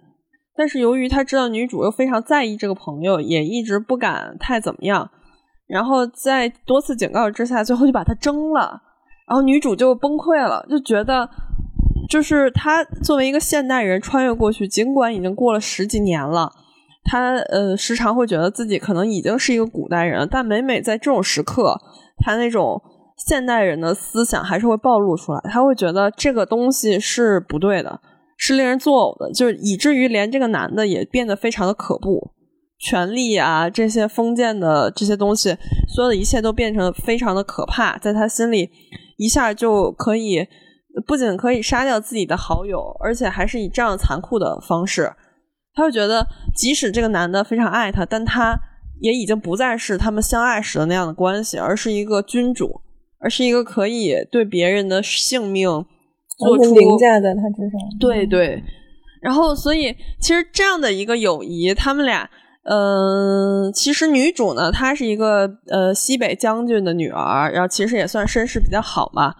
[0.55, 5.09] 但是由于他知道女主又非常在意这个朋友，也一直不敢太怎么样。
[5.66, 8.79] 然后在多次警告之下，最后就把他蒸了。
[9.27, 11.27] 然后女主就崩溃了，就觉得
[12.11, 16.53] 就是他作为一个现代人穿越过去，尽管已经过了十几年了。
[17.09, 21.79] 他呃，时常会觉得自己可能已经是一个古代人，但每每在这种时刻，
[22.19, 22.83] 他那种
[23.16, 25.40] 现代人的思想还是会暴露出来。
[25.45, 28.01] 他会觉得这个东西是不对的，
[28.37, 32.33] 是令人作呕的，就是以至于连这个男的也变得非常的可怖，
[32.79, 35.57] 权力啊这些封建的这些东西，
[35.88, 38.69] 所有的一切都变成非常的可怕，在他心里
[39.16, 40.47] 一下就可以
[41.07, 45.12] 不仅可以杀掉自己的好友，而且还是以这样残酷的方式。
[45.77, 48.59] 他会觉得，即使这个男的非常爱她，但他
[49.01, 52.81] 也已经不再是他们相爱时的那样的关系，而是一个君主，
[53.20, 55.68] 而是一个可以对别人的性命
[56.39, 57.79] 做出凌驾在他之上。
[58.01, 58.62] 对对。
[59.20, 62.31] 然后，所以其实这样的一个友谊，他们俩，
[62.64, 69.35] 嗯，其实女主呢，她是一个呃西北将军的女儿，然后其实也算身世比较好嘛。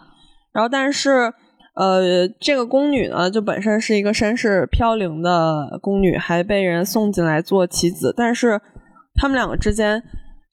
[0.53, 1.33] 然后，但是
[1.77, 8.15] 呃，这个宫女呢，就本身是一个身世飘零的宫女，还被人送进来做棋子。
[8.17, 8.59] 但是
[9.15, 10.03] 他们两个之间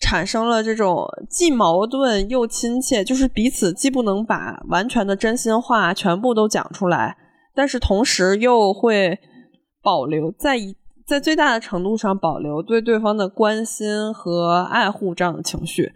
[0.02, 7.16] 产生了这种既矛盾又亲切，就是彼此既不能把完全的真心话全部都讲出来，
[7.56, 9.18] 但是同时又会
[9.82, 10.76] 保留在一
[11.08, 15.90] 在最大的程度上保留对对方的关心和爱护这样的情绪。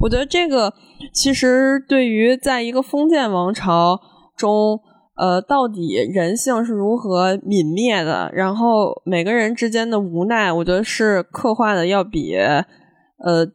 [0.00, 0.74] 我觉得这个
[1.14, 3.98] 其实对于在一个封建王朝。
[4.36, 4.78] 中，
[5.16, 8.30] 呃，到底人性是如何泯灭的？
[8.34, 13.46] 然后每个人之间的无奈，我觉得是刻画的要比，呃，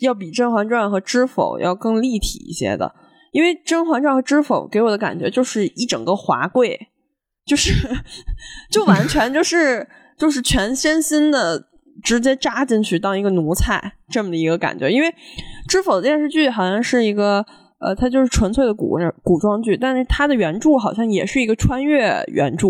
[0.00, 2.94] 要比《甄嬛传》和《知否》要更立体一些的。
[3.32, 6.88] 因为《甄嬛传》和《知否》给我的感觉就是一整个华贵，
[7.44, 7.86] 就是
[8.70, 11.62] 就完全就是就是全身心的
[12.02, 14.88] 直接扎进去当一个奴才这么的一个感觉。
[14.88, 15.08] 因为
[15.68, 17.44] 《知否》的电视剧好像是一个。
[17.80, 22.68] 呃，它就是纯粹的古古装剧，但是它的原著好像也是一个穿越原著，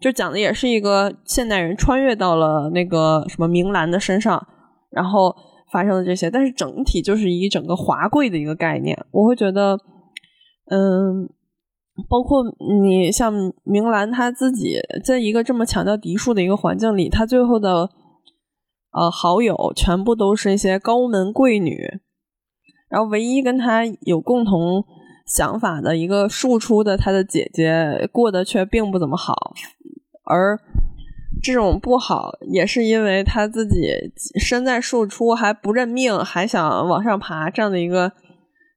[0.00, 4.44] 就讲的也是一个现代人穿越到了那个什么明兰的身上，
[4.90, 5.32] 然后
[5.70, 8.98] 发生的这些，但是整体就是一整个华贵的一个概念。
[9.12, 9.78] 我会觉得，
[10.70, 11.28] 嗯，
[12.08, 12.42] 包括
[12.82, 13.32] 你像
[13.62, 17.88] 明兰她自己，在一个这么强调嫡庶的一个环境里，她最后的
[18.92, 22.00] 呃好友全部都是一些高门贵女。
[22.88, 24.82] 然后，唯一跟他有共同
[25.26, 29.34] 想法的一个庶出的他的姐姐，过得却并不怎么好。
[30.24, 30.58] 而
[31.42, 33.90] 这种不好，也是因为他自己
[34.40, 38.10] 身在庶出还不认命，还想往上爬这样的一个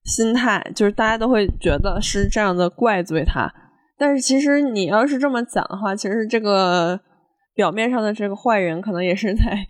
[0.03, 3.49] 心态，就是大家都会觉得是这样的怪罪他。
[3.97, 6.99] 但是，其实你要是这么讲的话，其实这个
[7.55, 9.65] 表面上的这个坏人，可能也是在。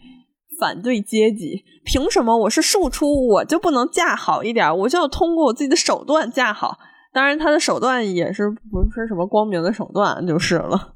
[0.61, 4.77] 反对阶级，凭什么我是庶出，我就不能嫁好一点？
[4.77, 6.77] 我就要通过我自己的手段嫁好。
[7.11, 10.93] 当然，他的手段也是不是什么光明的手段，就是了。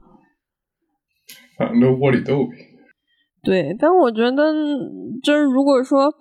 [1.57, 2.51] 反正窝里斗呗。
[3.43, 4.53] 对，但我觉得，
[5.23, 6.13] 就是如果说，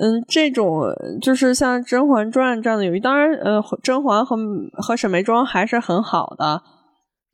[0.00, 0.80] 嗯，这种
[1.20, 4.34] 就是像《甄嬛传》这样的友谊，当然，呃，甄嬛和
[4.82, 6.62] 和沈眉庄还是很好的。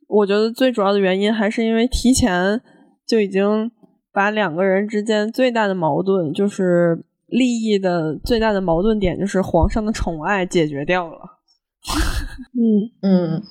[0.09, 2.61] 我觉得最主要的原因还是因为提前
[3.07, 3.71] 就已经。
[4.13, 11.39] 把两个人之间最大的矛盾，就是利益的最大的矛盾点，就是皇上的宠爱解决掉了。
[12.53, 13.43] 嗯嗯，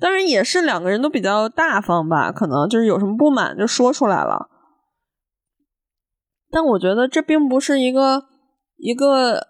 [0.00, 4.48] 当然也是两个人都比较大方吧，可能就是有什么不满就说出来了。
[6.50, 8.24] 但我觉得这并不是一个
[8.76, 9.48] 一个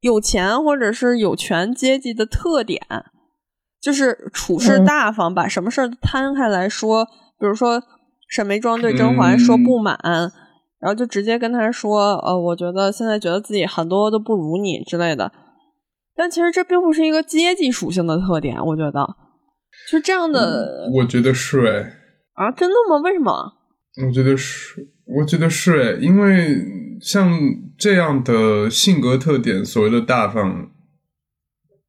[0.00, 2.84] 有钱或者是有权阶级的特点，
[3.80, 7.08] 就是处事大方，把什么事儿摊开来说。
[7.44, 7.78] 比如说，
[8.30, 9.98] 沈眉庄对甄嬛说不满，
[10.80, 15.30] 然后就直接跟他说：“呃，我觉得现在觉得自己很多都不如你之类的。”
[16.16, 19.06] 但其实这并不是一个阶级属性的特点，我觉得
[19.90, 20.88] 就这样的。
[20.94, 21.92] 我觉得是哎
[22.32, 22.96] 啊，真的吗？
[23.02, 23.30] 为什么？
[24.06, 26.64] 我觉得是，我觉得是哎，因为
[27.02, 27.30] 像
[27.76, 30.70] 这样的性格特点，所谓的大方，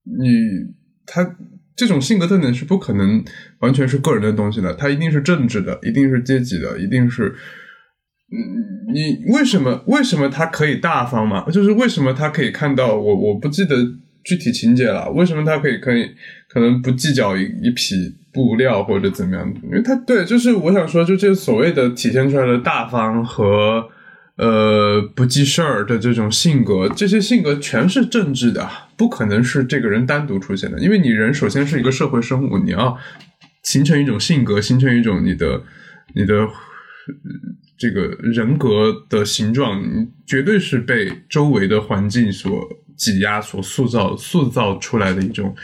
[0.04, 0.76] 你
[1.06, 1.38] 他。
[1.76, 3.24] 这种性格特点是不可能
[3.60, 7.36] 完全是个人的东西的，它一定是政治的，一定是阶级的，一定是，
[8.32, 11.50] 嗯，你为什么为什么他可以大方嘛？
[11.50, 13.76] 就是为什么他可以看到我我不记得
[14.24, 16.10] 具体情节了，为什么他可以可以
[16.50, 17.96] 可能不计较一一匹
[18.32, 19.54] 布料或者怎么样？
[19.64, 23.90] 因为他对，就是我想说，就这所谓的体现出来的大方和。
[24.38, 30.80] 呃，不记事儿的这种性格，这些性格全是政治的，不可能是这个人单独出现的。
[30.80, 32.98] 因为你人首先是一个社会生物，你要
[33.64, 35.64] 形成一种性格，形成一种你的
[36.14, 36.48] 你的
[37.78, 42.68] 这个人格的形状，你绝对是被周围的环境所
[42.98, 45.56] 挤压、所塑造、塑造出来的一种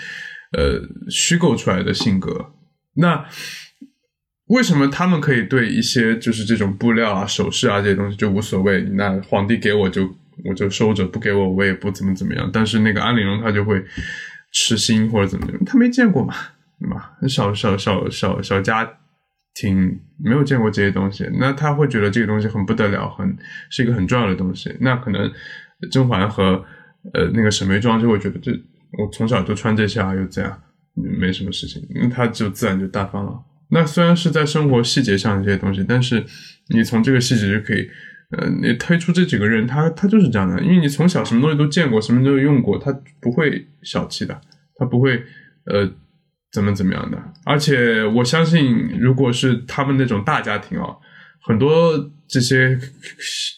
[0.58, 2.54] 呃虚构出来的性格。
[2.96, 3.26] 那。
[4.48, 8.82] 为什么他们可以对一些就是这种布料啊、首饰啊这些东西就无所谓？
[8.96, 10.14] 那皇帝给我就
[10.46, 12.50] 我就收着，不给我我也不怎么怎么样。
[12.52, 13.84] 但是那个安陵容她就会
[14.52, 16.34] 痴心或者怎么样，她没见过嘛，
[16.80, 17.14] 对吧？
[17.28, 18.98] 小小小小小家
[19.54, 23.38] 庭没有见过这些东西，那他会觉得这个东西很不得了，很
[23.70, 24.74] 是一个很重要的东西。
[24.80, 25.30] 那可能
[25.92, 26.64] 甄嬛和
[27.14, 28.52] 呃那个沈眉庄就会觉得这
[28.98, 30.58] 我从小就穿这些啊，又这样
[30.96, 33.44] 没什么事情，那他就自然就大方了。
[33.70, 36.24] 那虽然是在生活细节上这些东西，但是
[36.70, 37.90] 你从这个细节就可以，
[38.38, 44.40] 呃，你推出这几个人，他他就是这样的，因为你从小什么东西都见过，什么都用过，他不会小气的，
[44.76, 45.22] 他不会
[45.66, 45.90] 呃
[46.52, 47.22] 怎么怎么样的。
[47.46, 50.96] 而且我相信，如果是他们那种大家庭啊，
[51.44, 52.80] 很多这些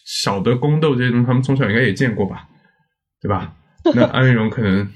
[0.04, 2.48] 小的宫斗这些东西，他们从小应该也见过吧，
[3.20, 3.54] 对吧？
[3.94, 4.88] 那安陵容可能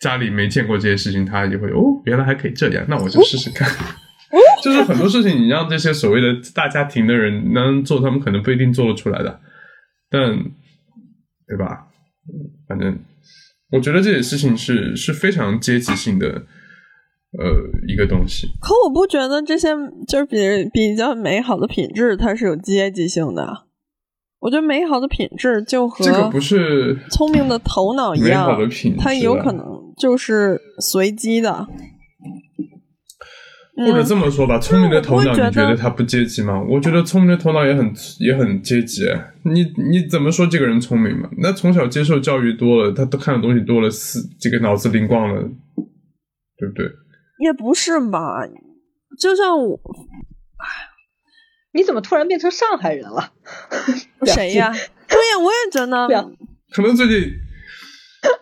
[0.00, 3.68] 家里没见过这些事情，他就会哦，原来还可以这样，那我就试试看。
[4.62, 9.40] 就是很多事情，你让这些所谓的大家庭的人能做，他们可能不一定做得出来的，
[10.10, 10.36] 但
[11.46, 11.86] 对吧？
[12.66, 12.98] 反正
[13.70, 16.26] 我觉得这些事情是是非常阶级性的，
[17.38, 17.50] 呃，
[17.86, 18.48] 一个东西。
[18.60, 19.68] 可我不觉得这些
[20.08, 20.36] 就是比
[20.72, 23.66] 比较美好的品质，它是有阶级性的。
[24.40, 28.58] 我觉得美好的品质就和这个不是聪明的头脑一样，
[28.98, 29.64] 它有可能
[29.98, 31.66] 就是随机的。
[33.76, 36.60] 或者这么说吧，聪明的头脑，你觉得他不阶级吗？
[36.68, 39.02] 我觉得聪明的头脑也很也很阶级。
[39.42, 41.28] 你你怎么说这个人聪明嘛？
[41.38, 45.42] 那从小接受教育多了，他都看的东西多了，是这个脑子灵光了，
[46.56, 46.86] 对不对？
[47.40, 48.20] 也不是吧，
[49.18, 49.80] 就像我，
[51.72, 53.32] 你怎么突然变成上海人了？
[54.26, 54.70] 谁呀？
[54.72, 56.06] 对呀，我也觉得，
[56.72, 57.32] 可能最近，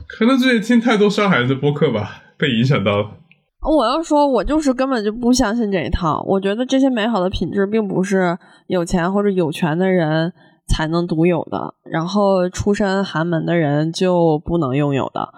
[0.09, 3.19] 可能最近听太多上海人的播客吧，被影响到了。
[3.63, 6.25] 我要说，我就是根本就不相信这一套。
[6.27, 8.37] 我觉得这些美好的品质，并不是
[8.67, 10.33] 有钱或者有权的人
[10.67, 15.29] 才能独有的，然后出身寒门的人就不能拥有的。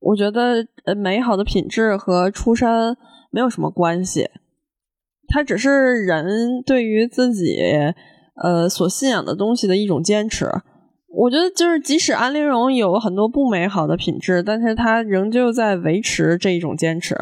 [0.00, 2.96] 我觉得，呃，美好的品质和出身
[3.30, 4.28] 没有什么关系，
[5.28, 7.56] 它只是人对于自己
[8.42, 10.46] 呃所信仰的东西的一种坚持。
[11.16, 17.16] 我觉得，就是即使安陵容有很多不美好的品质，但是他仍旧在维持这一种坚持。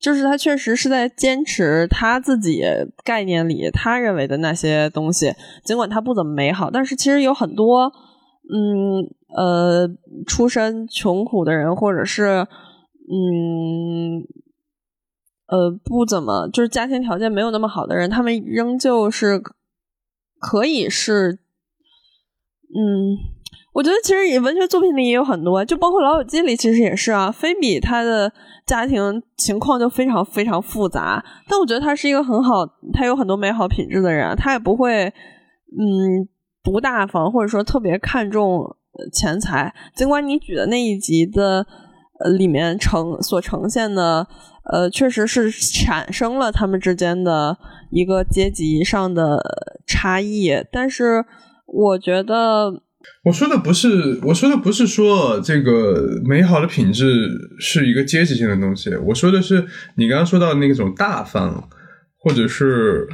[0.00, 2.62] 就是他确实是在坚持他自己
[3.04, 5.34] 概念里他认为的那些东西，
[5.64, 7.92] 尽管他不怎么美好，但是其实有很多，
[8.52, 9.02] 嗯
[9.36, 9.88] 呃，
[10.26, 12.46] 出身穷苦的人，或者是
[13.10, 14.24] 嗯
[15.48, 19.42] 呃不怎么就是家庭条件没有那么好的人，他们仍旧是
[20.38, 21.40] 可以是，
[22.68, 23.37] 嗯，
[23.72, 28.32] 我觉得其实文学作品里也有很多，就包括《老友记》里其实也是啊，菲比他的。
[28.68, 36.28] 家庭情况就非常非常复杂，但我觉得他是一个很好，他有很多美好品质的人，他也不会嗯
[36.62, 38.76] 不大方，或者说特别看重
[39.10, 39.74] 钱财。
[39.94, 41.66] 尽管你举的那一集的
[42.22, 44.26] 呃里面呈所呈现的
[44.70, 47.56] 呃确实是产生了他们之间的
[47.90, 49.40] 一个阶级上的
[49.86, 51.24] 差异，但是
[51.64, 52.82] 我觉得。
[53.24, 57.28] 我说的不是，我说的不是说这个美好的品质
[57.58, 58.94] 是一个阶级性的东西。
[58.96, 61.68] 我说的是你刚刚说到那种大方，
[62.18, 63.08] 或者是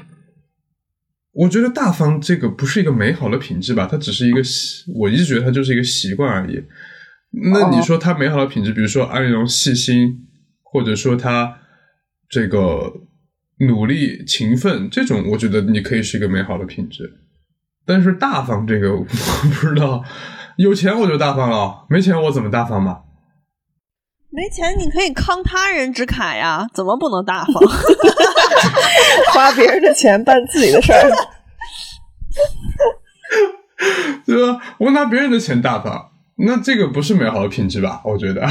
[1.32, 3.88] 我觉得大方这个不是一个美好的品质吧？
[3.90, 6.62] 它只是一个习，我一直觉得它就是一个习惯而已。
[7.52, 10.18] 那你说它美好的品质，比如说安陵容细心，
[10.62, 11.58] 或者说他
[12.28, 12.92] 这个
[13.58, 17.23] 努力勤奋，这种我觉得你可以是一个美好的品质。
[17.86, 20.02] 但是大方这个 我不知道，
[20.56, 23.00] 有钱我就大方了，没钱我怎么大方嘛？
[24.30, 27.54] 没钱你可以慷他人之慨呀，怎么不能大方？
[29.32, 31.02] 花别人的钱办自己的事儿，
[34.26, 34.60] 对吧？
[34.78, 38.00] 我拿别人的钱大方，那这个不是美好的品质吧？
[38.04, 38.44] 我觉得。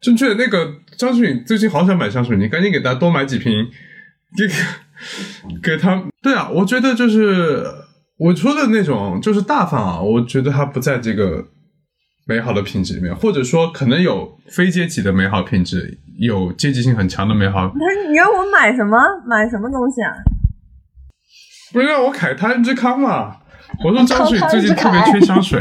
[0.00, 3.70] 正确，那个张志宇最近好想买香水，你赶紧给他多买几瓶，
[4.36, 4.54] 这个。
[5.62, 7.64] 给他对啊，我觉得就是
[8.18, 10.00] 我说的那种，就是大方啊。
[10.00, 11.44] 我觉得他不在这个
[12.26, 17.68] 美好的品质里面，或者说可能有非阶级的美好品质，有阶级性很强的美好。
[17.68, 18.98] 他说：“你让我买什么？
[19.26, 20.12] 买什么东西啊？”
[21.72, 23.36] 不是让我凯他人之康嘛？
[23.84, 25.60] 我说张水最近特别缺香水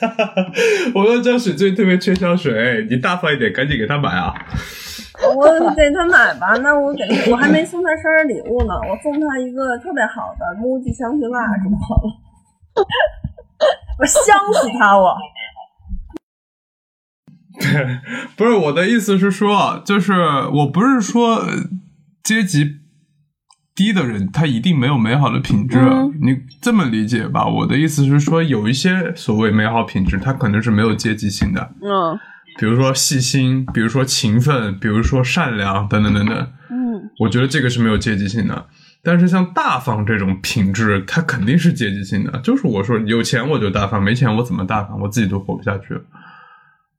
[0.00, 0.06] 哈！
[0.24, 0.46] 哈
[0.94, 4.34] 我说江水最特别缺香水，你大方一点，赶紧给他买啊！
[5.36, 5.44] 我
[5.74, 12.12] 给他买吧，那我给我还没送他生日礼物呢，我送他一个特别好的 MUJI 香薰蜡烛好了。
[13.98, 15.16] 我香死他我！
[17.60, 17.98] 对，
[18.38, 20.12] 不是我的意思是说，就是
[20.52, 21.44] 我不是说
[22.22, 22.76] 阶级。
[23.78, 25.78] 低的人，他一定没有美好的品质，
[26.20, 27.46] 你这么理解吧？
[27.46, 31.70] 我的意思是说，有一些所谓美好品质，它可能是没有阶级性的。
[31.80, 32.18] 嗯，
[32.58, 36.36] 比如说细心，比如说勤奋，比如说善良，等等等等。
[36.70, 38.66] 嗯，我觉得这个是没有阶级性的。
[39.04, 42.36] 但是像大方这种品质，它肯定是阶级性的。
[42.40, 45.00] 就是我说有钱我就大方，没钱我怎么大方？
[45.00, 45.96] 我自己都活不下去。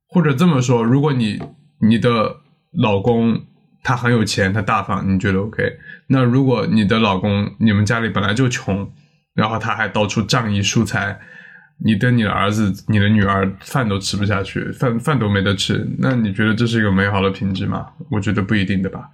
[0.08, 1.42] 或者这么说，如果你
[1.82, 2.38] 你的
[2.72, 3.42] 老公。
[3.84, 5.78] 他很有钱，他大方，你觉得 OK？
[6.08, 8.92] 那如果你的老公，你们家里本来就穷，
[9.34, 11.20] 然后他还到处仗义疏财，
[11.86, 17.88] 你的你的儿子、你的女儿饭都吃不下去，饭饭都没得吃，那你觉得这是一个美好的品质吗？
[18.12, 19.10] 我觉得不一定的吧。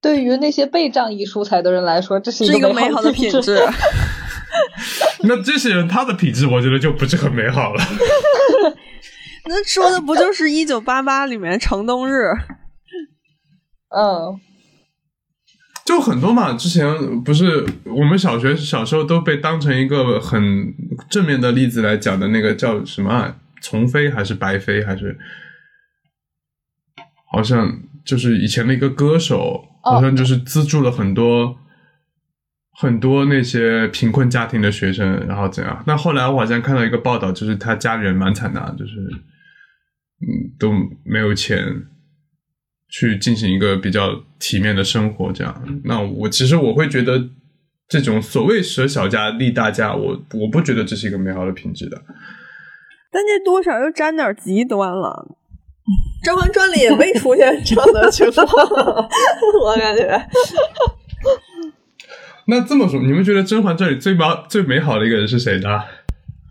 [0.00, 3.58] 对于那些被仗义疏财的人来说，这是一个美好的品质。
[5.24, 7.82] 那这些人他的品质，我觉得就不是很美好了。
[9.46, 12.30] 那说的不就是《一九八八》里面城东日？
[13.90, 14.40] 嗯，
[15.84, 16.52] 就很多嘛。
[16.54, 20.74] 之前不是我们小学小时候都被当成一个很
[21.08, 23.34] 正面的例子来讲的那个叫什么？
[23.60, 25.18] 丛飞还是白飞还是？
[27.30, 31.58] 好像就是以前的一个歌手，好像就是资助了很多
[32.78, 35.82] 很多那些贫困家庭的学生，然后怎样？
[35.86, 38.94] 那后来我好像看到一个报道，就是他家里人蛮惨的，就是
[40.20, 40.72] 嗯都
[41.04, 41.66] 没有钱
[42.88, 45.62] 去进行一个比较体面的生活，这样。
[45.84, 47.22] 那我其实我会觉得，
[47.88, 52.00] 这种所谓舍小家利大家，我我不觉得这是一个美好的品质的。
[53.10, 55.34] 但这多少又沾点极端了。
[56.24, 58.46] 《甄嬛传》里也没出现这样的情况，
[59.62, 60.28] 我感觉。
[62.46, 65.80] 那这么说，你们觉得《甄嬛传》里最美最美好的一个人是谁呢？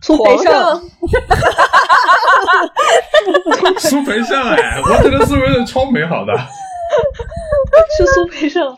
[0.02, 0.44] 苏培盛。
[3.88, 6.32] 苏培盛哎，我觉得苏培盛超美好的。
[7.96, 8.76] 是苏培盛。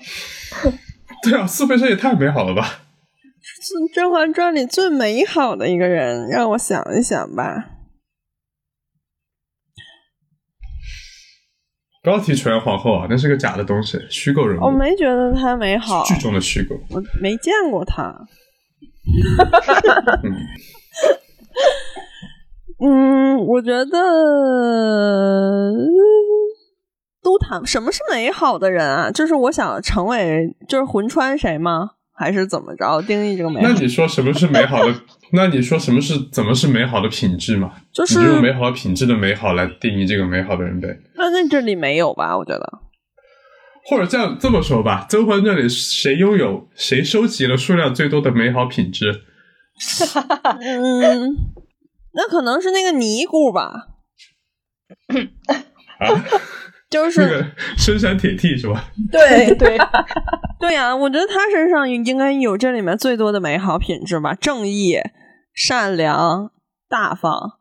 [1.23, 2.83] 对啊，苏培盛也太美好了吧！
[3.63, 7.67] 是《甄嬛传》里最美好的一个人，让我想一想吧。
[12.03, 14.65] 不要提纯元皇后啊，那是个假的东西，虚构人物。
[14.65, 16.75] 我没觉得她美好，剧中的虚构。
[16.89, 18.15] 我没见过她。
[20.23, 20.33] 嗯，
[23.47, 23.91] 我觉得
[27.23, 29.11] 都谈什么是美好的人啊？
[29.11, 31.91] 就是我想成为，就是魂穿谁吗？
[32.13, 33.69] 还是怎么着定义这个美好？
[33.69, 34.95] 那你说什么是美好的？
[35.33, 37.73] 那你说什么是怎么是美好的品质嘛？
[37.93, 40.89] 就是用美好品质的美好来定义这个美好的人呗？
[41.15, 42.37] 那那这里没有吧？
[42.37, 42.79] 我觉得，
[43.87, 49.23] 或者这样这么说吧，《甄嬛这》里谁拥有谁收集了数量最多的美好品质？
[50.61, 51.37] 嗯，
[52.13, 53.89] 那可能是那个尼姑吧？
[55.99, 56.25] 啊。
[56.91, 57.47] 就是那个
[57.79, 58.87] 深山铁蹄是吧？
[59.13, 59.79] 对对
[60.59, 64.97] 对呀，我觉得他身上应该有这里面最多的美好品质吧：正义、
[65.55, 66.51] 善良、
[66.89, 67.53] 大方、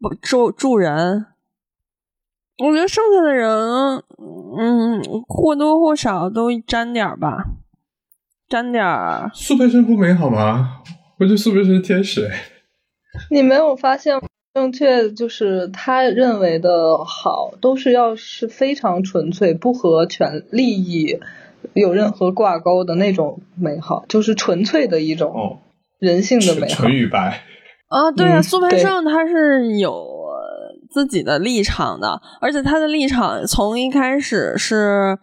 [0.00, 1.26] 不助助人。
[2.58, 3.48] 我觉得剩下的人，
[4.58, 7.44] 嗯，或多或少都沾点吧，
[8.48, 9.30] 沾点儿。
[9.32, 10.82] 苏培盛不美好吗？
[11.20, 12.28] 我觉得苏培盛是天使。
[13.30, 14.20] 你没有发现？
[14.54, 21.18] 正确就是他认为的好，都是要是非常纯粹，不和权利益
[21.74, 25.58] 有任何挂钩的那种美好，就是纯粹的一种
[25.98, 26.84] 人性的美好。
[26.84, 27.42] 纯与白
[27.88, 30.08] 啊，对啊，苏培盛他是有
[30.90, 35.18] 自己的立场的，而且他的立场从一开始是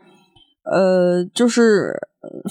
[0.71, 1.93] 呃，就是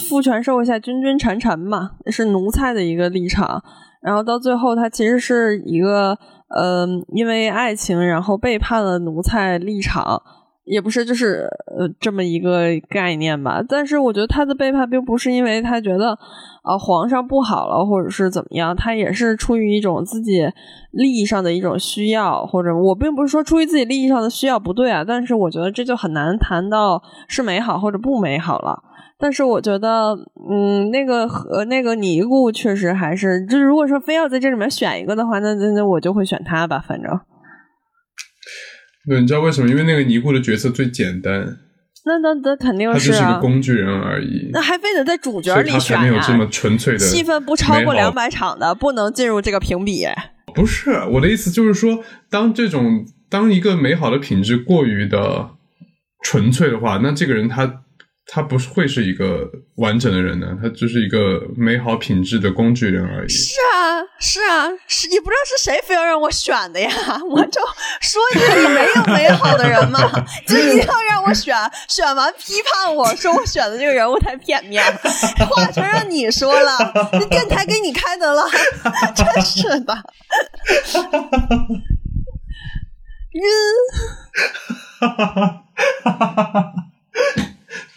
[0.08, 3.62] 父权社会下君君臣臣嘛，是奴才的一个立场，
[4.02, 6.18] 然后到最后他其实是一个。
[6.54, 10.22] 嗯，因为爱情，然后背叛了奴才立场，
[10.66, 13.62] 也不是就是呃这么一个概念吧。
[13.66, 16.10] 但是我觉得他的背叛并不是因为他觉得
[16.62, 20.46] 啊皇上不好了，或者是怎么样，他也是出于一种自己
[20.90, 28.78] 利益上的一种需要，或者我并不是说出于自己利益上的需要不对啊，但是我觉得这就很难谈到是美好或者不美好了。
[29.22, 30.18] 但是我觉得，
[30.50, 37.08] 嗯，那个和那个尼姑确实还是，就是如果说非要在这里面选一个的话，那那那我就会选他吧，反正。
[39.08, 39.70] 对，你知道为什么？
[39.70, 41.56] 因为那个尼姑的角色最简单。
[42.04, 43.16] 那那那肯定是啊。
[43.16, 44.50] 就是个工具人而已。
[44.52, 46.06] 那还非得在主角里选啊？
[46.08, 50.04] 有这么纯粹的戏份不超过两百场的，不能进入这个评比。
[50.52, 55.50] 不是我的意思，就是说，当这种当一个美好的品质过于的
[56.24, 57.81] 纯粹的话，那这个人他。
[58.24, 63.28] 他不是会是一个完整的人呢，他就是一个美好品质的工具人而已。
[63.28, 66.90] 是啊，是啊，是也不知道是谁非要让我选的呀，
[67.28, 67.60] 我就
[68.00, 70.00] 说一个你没有美好的人嘛，
[70.46, 71.54] 就一定要让我选，
[71.88, 74.82] 选完批判我说我选的这个人物太片面，
[75.50, 76.78] 话全让你说了，
[77.12, 78.44] 那电台给你开的了，
[79.14, 79.94] 真是的，
[83.32, 83.42] 晕，
[85.00, 85.64] 哈哈哈
[86.04, 86.74] 哈哈哈。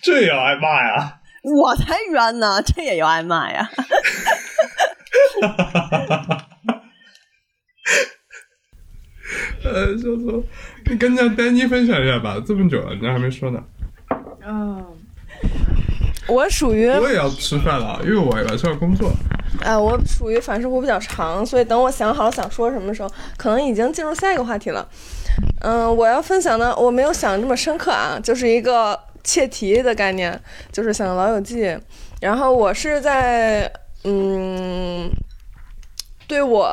[0.05, 1.17] 这也要挨骂呀！
[1.41, 3.67] 我才冤呢，这也要挨骂呀！
[9.63, 10.43] 呃，说说，
[10.85, 13.59] 你跟家丹妮分享一下吧，这么久了，人家还没说呢。
[14.45, 14.85] 嗯，
[16.27, 19.11] 我属于我也要吃饭了，因为我晚上要工作。
[19.63, 24.87] 哎，我属于反射弧比较长，所以等我想好了想说什么的时候，可能已经进入下一个话题了。
[25.61, 28.99] 嗯，我要分享的我没有想这么深刻啊，就是一个。
[29.25, 30.39] 切题的概念，
[30.71, 31.63] 就是想《老友记》，
[32.21, 33.69] 然后我是在
[34.03, 35.09] 嗯，
[36.27, 36.71] 对我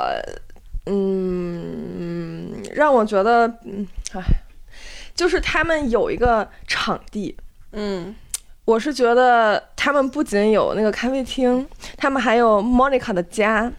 [0.86, 4.22] 嗯让我觉得嗯哎，
[5.14, 7.34] 就是他们有一个场地，
[7.72, 8.14] 嗯，
[8.66, 13.72] 我是觉得他们不仅有那个咖啡厅，他们还有 Monica 的家，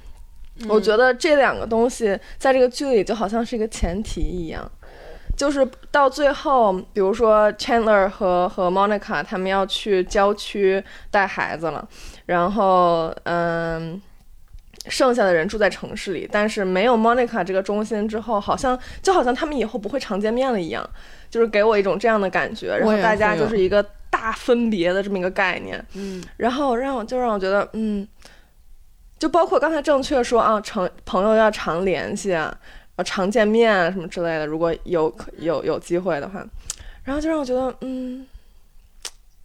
[0.68, 4.72] 我觉得这两个东西在这个剧里就好像是一个前提一样。
[5.44, 10.82] 就是到最后，比如说 Chandler 和和 Monica 他们要去郊区
[11.12, 11.86] 带孩子了，
[12.28, 14.02] 然后嗯，
[14.88, 20.90] 剩下的人住在城市里，但是没有 Monica 这个中心之后，好像就好像他们以后不会常见面了一样，
[21.30, 22.78] 就是给我一种这样的感觉。
[22.78, 25.86] 然后大家就是一个大分别的这么一个概念。
[25.96, 28.08] 嗯，然后让我就让我觉得，嗯，
[29.20, 32.58] 就包括刚才正确说啊，成朋友要常联系啊。
[32.96, 36.46] 呃，常见面啊，什么之类的，如果有有有机会的话，
[37.04, 38.24] 然后就让我觉得，嗯，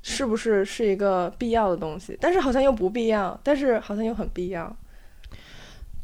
[0.02, 2.14] 是不是是一个必要的东西？
[2.20, 4.76] 但是好像又不必要，但是好像又很必要。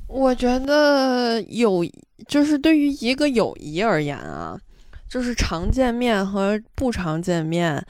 [0.07, 1.85] 我觉得有，
[2.27, 4.59] 就是对于一个友谊而言啊，
[5.07, 7.85] 就是常见面和不常见面，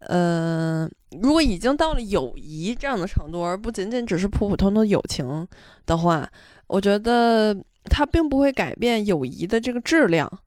[0.00, 0.90] 嗯，
[1.22, 5.46] 如果已经到了友谊这样的程度，而不仅仅只是普普通通友情
[5.86, 6.28] 的话，
[6.66, 7.56] 我觉得。
[7.88, 10.40] 它并不会改变友谊的这个质量，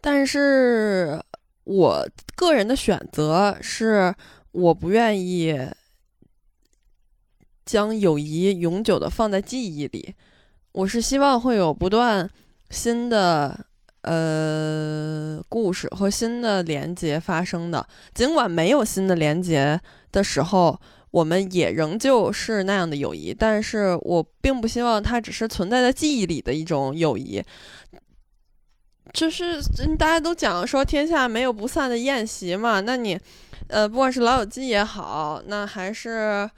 [0.00, 1.22] 但是
[1.64, 4.14] 我个人的选择是，
[4.52, 5.56] 我不愿意
[7.64, 10.14] 将友谊永久的放在记忆里，
[10.72, 12.28] 我是希望会有不断
[12.70, 13.66] 新的
[14.02, 19.80] 呃故事和新的连接发生的，尽管没有新的连接
[20.10, 20.80] 的时候。
[21.14, 27.40] 我们也仍旧是那样的友谊，但是我并不希望它只是存在在记忆里的一种友谊。
[29.12, 29.60] 就是
[29.96, 33.16] 大家都讲说天下没有不散的宴席嘛，那你，
[33.68, 36.50] 呃，不管是老友记也好，那还是，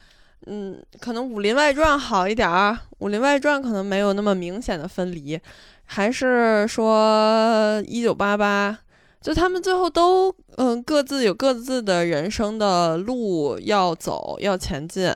[0.46, 5.38] 嗯，可能武林外传好一点儿，武林外传可能没有那么明显的分离，
[5.84, 8.78] 还是说一九八八。
[9.26, 15.12] 就他们最后都嗯各自有各自的人生的路要走要前进，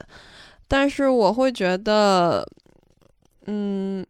[0.66, 2.44] 但是我会觉得，
[3.46, 4.04] 嗯，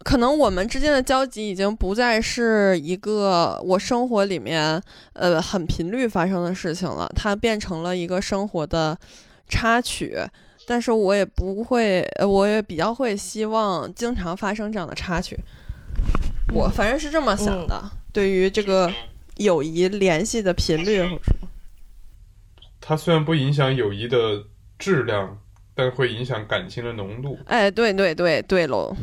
[0.00, 4.82] 可能我们之间的交集已经不再是一个我生活里面
[5.12, 8.98] 呃很频率发生的事情了，它变成了一个生活的
[9.48, 10.18] 插曲，
[10.66, 15.38] 但是我也不会，我也比较会希望经常发生这样的插曲，
[16.52, 17.80] 我反正是这么想的。
[18.12, 18.92] 对于这个
[19.36, 21.48] 友谊联系的频率，或者什么，
[22.80, 24.44] 它虽然不影响友谊的
[24.78, 25.38] 质量，
[25.74, 27.38] 但会影响感情的浓度。
[27.46, 28.94] 哎，对对对对喽，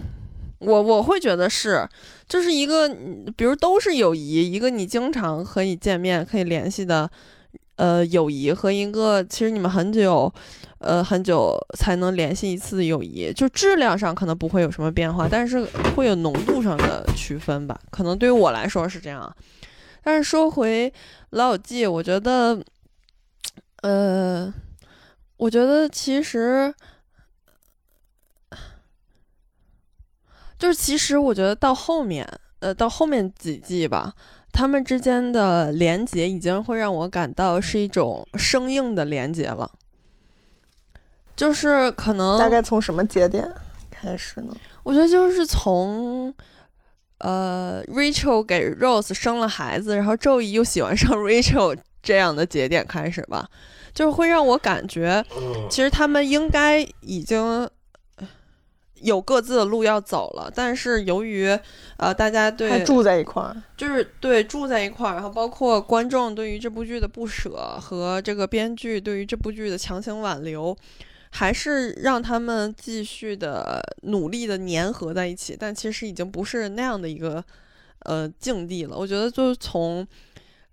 [0.60, 1.88] 我我会觉得是，
[2.28, 2.90] 就是一个，
[3.36, 7.10] 比如都是友谊，一个你经常可以见面、可以联系的，
[7.78, 10.34] 呃，友谊和一个其实你们很久。
[10.80, 15.66] 呃，很久才能联系一次友谊，就质量上可能不会有什么变化，但是
[15.96, 17.80] 会有浓度上的区分吧。
[17.90, 19.36] 可能对于我来说是这样。
[20.04, 20.94] 但是说回
[21.32, 22.58] 老友记，我觉得，
[23.82, 24.54] 呃，
[25.36, 26.74] 我觉得其实，
[30.58, 32.26] 就是其实我觉得到后面，
[32.60, 34.14] 呃，到后面几季吧，
[34.54, 39.70] 他们之间的连接已经会让我感到是一种生硬的连接了。
[41.38, 43.50] 就是可能大概从什么节点
[43.92, 44.54] 开始呢？
[44.82, 46.34] 我觉得就是从，
[47.20, 53.48] 呃，Rachel 给 Rose 生了孩子，然后周一又喜欢上 Rachel 这样的节点开始吧，
[53.94, 55.24] 就是会让我感觉，
[55.70, 57.70] 其实他们应该已经
[59.02, 61.48] 有各自的路要走了，但是由于
[61.98, 70.76] 呃大家对住在一块儿，就是对住在一块儿，然后包括观众对于这部剧的不舍和这个编剧对于这部剧的强行挽留。
[71.38, 77.44] 还是让他们继续的努力的粘合在一起，但其实已经不是那样的一个
[78.00, 78.98] 呃境地了。
[78.98, 80.08] 我觉得就是从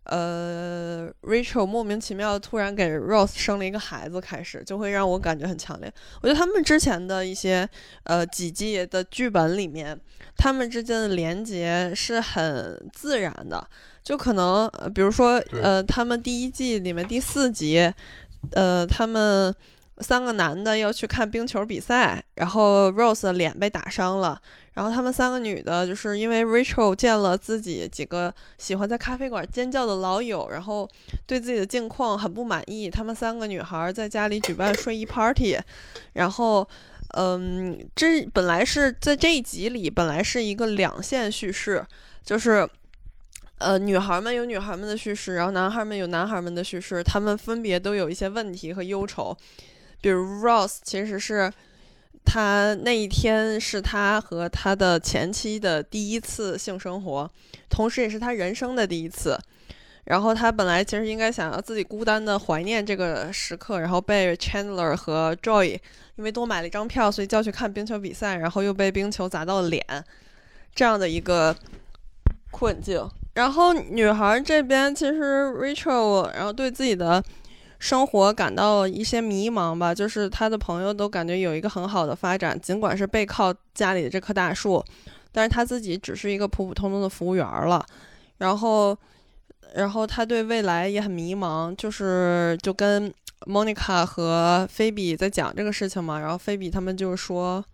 [0.04, 5.92] 呃 Rachel 莫名其妙突然给 Rose 生了一个孩子开始，就会让我感觉很强烈。
[6.22, 7.68] 我觉得他们之前的一些
[8.04, 10.00] 呃几季的剧本里面，
[10.34, 13.68] 他们之间的连接是很自然的，
[14.02, 17.92] 就可能比如说呃他们第一季里面第四集，
[18.52, 19.54] 呃他们。
[19.99, 24.40] 三个男的要去看冰球比赛，然后 Rose 的脸被打伤了，
[24.72, 30.88] 然后他们三个女的，就是因为 Rachel 见了自己几个喜欢在咖啡馆尖叫的老友，然后
[31.26, 35.57] 对自己的境况很不满意，他们三个女孩在家里举办睡衣 party，
[36.14, 36.68] 然后，
[37.16, 41.86] 嗯，这本来是在这一集里本来是一个两线叙事，
[42.24, 42.68] 就是
[43.59, 49.34] 呃，女孩们有女孩们的叙事，然后男孩们有男孩们的叙事，他们分别都有一些问题和忧愁。
[50.05, 51.50] 比如 Ross 其实是
[52.26, 57.30] 他那一天是他和他的前妻的第一次性生活，
[57.70, 59.38] 同时也是他人生的第一次。
[60.05, 65.80] 然后他本来其实应该想要自己孤单的怀念这个时刻，然后被 Chandler 和 Joy
[66.16, 69.82] 因为多买了一张票，所以叫去看冰球比赛，然后又被冰球砸到了脸，
[70.74, 71.57] 这样的一个
[72.50, 73.09] 困境。
[73.32, 77.24] 然后女孩这边其实 Rachel，然后对自己的
[77.79, 84.85] 生活感到一些迷茫吧，就是他的朋友都感觉有一个很好的发展，尽管是背靠家里的这棵大树，
[85.33, 87.85] 但是他自己只是一个普普通通的服务员了，
[88.39, 88.97] 然后。
[89.75, 96.20] 然后他对未来也很迷茫，就是就跟 Monica 和菲比在讲这个事情嘛。
[96.20, 97.64] 然后菲比他们就说，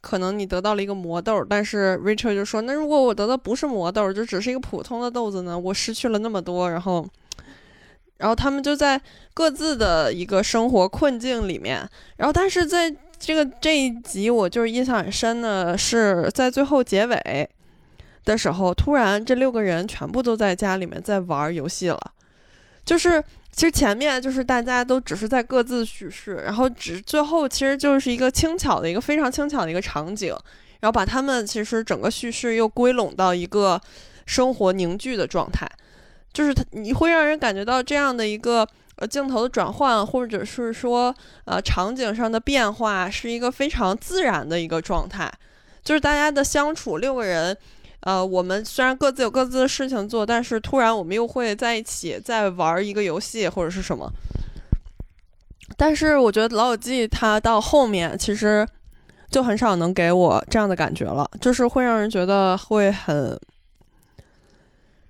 [0.00, 5.58] 可能你得到了一个魔豆，但是 Rachel 就说，那如果我得的不是魔豆，就只是一个普通的豆子呢？
[5.58, 6.70] 我失去了那么多。
[6.70, 7.04] 然后，
[8.18, 9.00] 然后他们就在
[9.34, 11.78] 各自的一个生活困境里面。
[12.18, 17.48] 然后，但是在这个这一集，我就是印象很深的是在最后结尾。
[18.24, 21.98] 的时候，突然这六个人全部都在家里面在玩游戏了，
[22.84, 30.28] 就是其实前面就是大家都只是在各自叙事，然后只最后其实就是一个轻巧的一个非常轻巧的一个场景，
[30.80, 33.80] 然后把他们其实整个叙事又归拢到一个
[34.26, 35.66] 生活凝聚的状态，
[36.32, 38.66] 就是他你会让人感觉到这样的一个
[38.96, 41.14] 呃镜头的转换，或者是说
[41.44, 45.32] 呃场景上的变化是一个非常自然的一个状态，
[45.82, 47.56] 就是大家的相处六个人。
[48.02, 54.08] 呃，我们虽然各自有各自的事情做，但是突然我们又会在一起在玩一个游戏或者是什么。
[55.76, 58.66] 但是我觉得《老友记》它到后面其实
[59.32, 63.38] 就很少能给我这样的感觉了，就是会让人觉得会很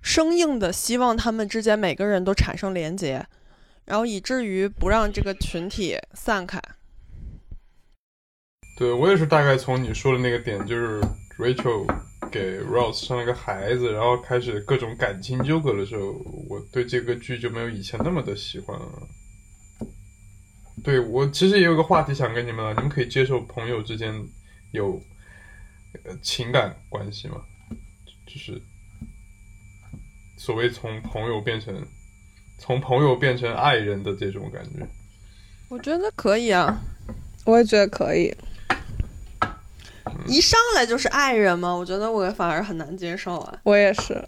[0.00, 3.26] 生硬的希望他们之间每个人都产生连结，
[3.84, 6.60] 然后以至于不让这个群体散开。
[8.76, 11.00] 对我也是大概从你说的那个点，就是
[11.38, 11.86] Rachel。
[12.30, 16.12] 给 Rose 生了个孩子，然后开始各种感情纠葛的时候，
[16.50, 18.86] 我对这个剧就没有以前那么的喜欢了。
[20.84, 24.12] 对我其实也有个话题想跟你们，你们可以接受朋友之间
[24.72, 25.00] 有
[26.04, 27.36] 呃情感关系吗？
[28.26, 28.60] 就是
[30.48, 31.76] 所谓从朋友变成
[32.58, 34.88] 从朋友变成爱人的这种感觉。
[35.68, 36.74] 我觉得可以啊，
[37.44, 38.34] 我也觉得可以。
[40.26, 41.74] 一上来就是爱人吗？
[41.74, 43.58] 我觉得我反而很难接受啊。
[43.62, 44.26] 我也是，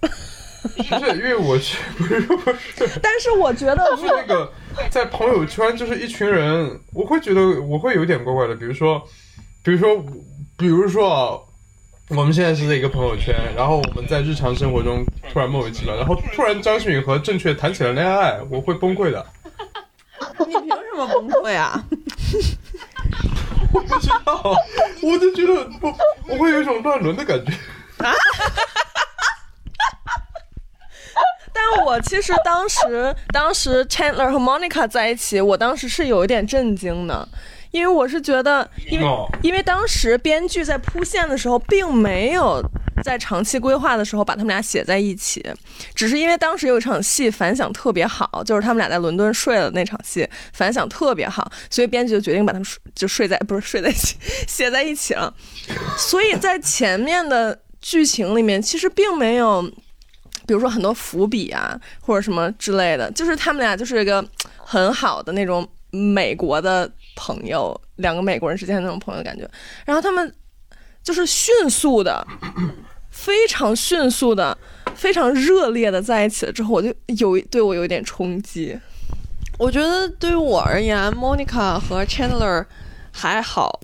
[0.76, 3.00] 不是因为我是不是不是？
[3.02, 4.52] 但是我觉得是那个
[4.90, 8.54] 在朋友圈就是一群人，我会觉得我会有点怪怪的。
[8.54, 9.02] 比如说，
[9.64, 10.04] 比如说，
[10.58, 11.40] 比如说啊，
[12.16, 19.24] 我们现在是在一个朋友圈，然后我们在日常生活中突然莫名其妙，然后突然张馨予和郑确谈起了恋爱，我会崩溃的。
[20.46, 21.84] 你凭什么崩溃啊？
[23.72, 24.42] 我不知道，
[25.02, 25.96] 我就觉得我
[26.28, 27.52] 我会有一种乱伦的感觉。
[28.04, 28.12] 啊
[31.52, 37.28] 但我其实当时，当时 Chandler 和 Monica 在一起，我当时是有一点震惊的。
[37.70, 39.06] 因为我是觉得，因为
[39.42, 42.60] 因为当时编剧在铺线的时候，并没有
[43.04, 45.44] 在长期规划的时候把他们俩写在一起，
[45.94, 54.16] 只是因为当时有一场戏反响特别好，就是他们俩在伦敦睡了那场戏反响特别好，所以编剧就决定把他们就睡在不是睡在一起
[54.48, 55.32] 写在一起了。
[55.96, 59.62] 所以在前面的剧情里面，其实并没有，
[60.44, 64.24] 比如说很多伏笔啊或者什么之类的，就是他们俩就是一个
[64.56, 66.90] 很好的那种美国的。
[67.20, 69.46] 朋友，两个美国人之间的那种朋友感觉，
[69.84, 70.34] 然后他们
[71.02, 72.26] 就是迅速的，
[73.12, 74.56] 非常迅速的，
[74.94, 78.78] 非常热烈的在一起了之后，我就有对我有点冲击。
[79.58, 82.64] 我觉得对于我而言，Monica 和 Chandler
[83.12, 83.80] 还好，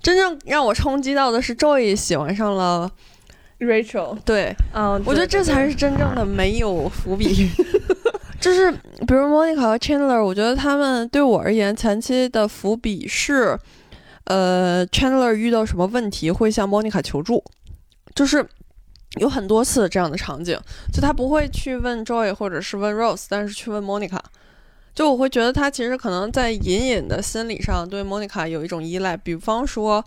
[0.00, 2.90] 真正让我冲击到的是 Joy 喜欢上了
[3.58, 4.16] Rachel。
[4.24, 7.50] 对，嗯，我觉得这才是真正的没有伏笔。
[8.44, 13.58] 就是，比如 Monica 和 Chandler，我觉得他们对我而言，前期的伏笔是，
[14.24, 17.42] 呃，Chandler 遇到什么问题会向 Monica 求助，
[18.14, 18.46] 就是
[19.18, 20.60] 有很多次这样的场景，
[20.92, 24.20] 就他不会去问 Joy 或者是问 Rose，但是去问 Monica，
[24.94, 30.04] 就我会觉得他其实可能在隐隐的心理上对 Monica 有一种依赖，比方说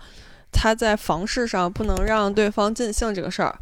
[0.51, 3.57] 他在房事上不能让对方尽兴这个事儿。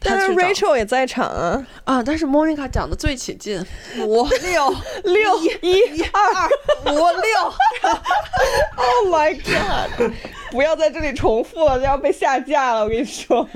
[0.00, 2.02] 但是 Rachel 也在场啊啊！
[2.02, 3.60] 但是 Monica 讲的最起劲，
[3.98, 4.74] 五 六
[5.04, 6.48] 六一二
[6.84, 7.52] 五六，
[8.76, 10.12] Oh my God！
[10.52, 12.84] 不要在这里重复了，要被下架了。
[12.84, 13.48] 我跟你说，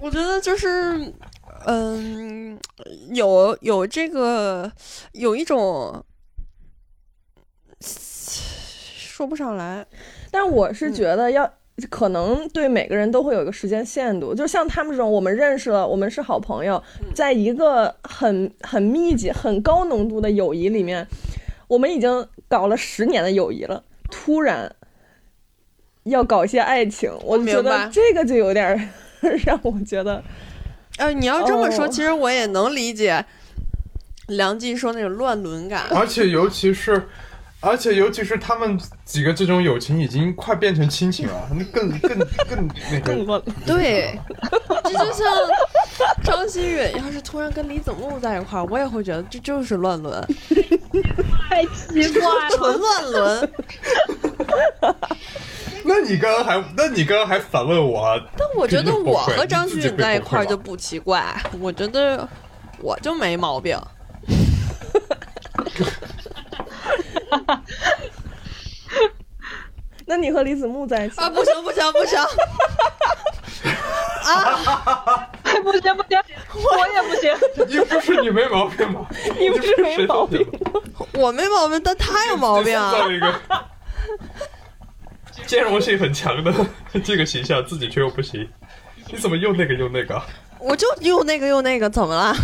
[0.00, 1.12] 我觉得就是
[1.66, 2.58] 嗯，
[3.12, 4.70] 有有这个
[5.12, 6.04] 有一种
[7.80, 9.84] 说不上来，
[10.30, 11.52] 但我是觉得要。
[11.88, 16.82] 可能对每个人都会有一个时间限度，就像他们这种，我们认识了，我们是好朋友，
[17.14, 21.06] 在一个很很密集、很高浓度的友谊里面，
[21.68, 24.74] 我们已经搞了十年的友谊了，突然
[26.04, 28.90] 要搞一些爱情，我觉得这个就有点
[29.44, 30.22] 让我觉得，
[30.98, 33.24] 呃，你要这么说，其实我也能理解
[34.28, 37.08] 梁静说那种乱伦感， 而且尤其是。
[37.60, 43.40] 而且，尤其是他们几个这种友情已经快变成亲情了， 那更更更那个。
[43.66, 44.18] 对，
[44.84, 45.26] 这就像
[46.24, 50.20] 张馨予要是突然跟李子木在一块儿，我也会觉得这就是乱伦。
[51.50, 53.52] 太奇怪了， 纯乱伦。
[55.82, 58.18] 那你刚刚还，那你刚刚还反问我？
[58.36, 61.24] 但我觉得我和张馨予在一块儿就不奇怪，
[61.60, 62.26] 我觉得
[62.80, 63.78] 我就没毛病。
[70.06, 71.30] 那你和李子木在一起啊？
[71.30, 72.18] 不行不行不行！
[74.24, 75.28] 啊！
[75.62, 76.18] 不行 不行，
[76.54, 77.32] 我也不行。
[77.68, 79.06] 你不是你没毛病吗？
[79.38, 80.44] 你不是没毛病，
[81.14, 82.92] 我没毛病，但他有毛病啊！
[83.08, 83.34] 一个
[85.46, 86.52] 兼容性很强的
[87.04, 88.48] 这个形象，自己却又不行。
[89.12, 90.20] 你怎么又那个又那个？
[90.58, 92.34] 我就又那个又那个，怎么了？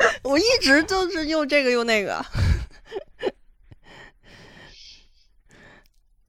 [0.24, 2.24] 我一直就是又这个又那个，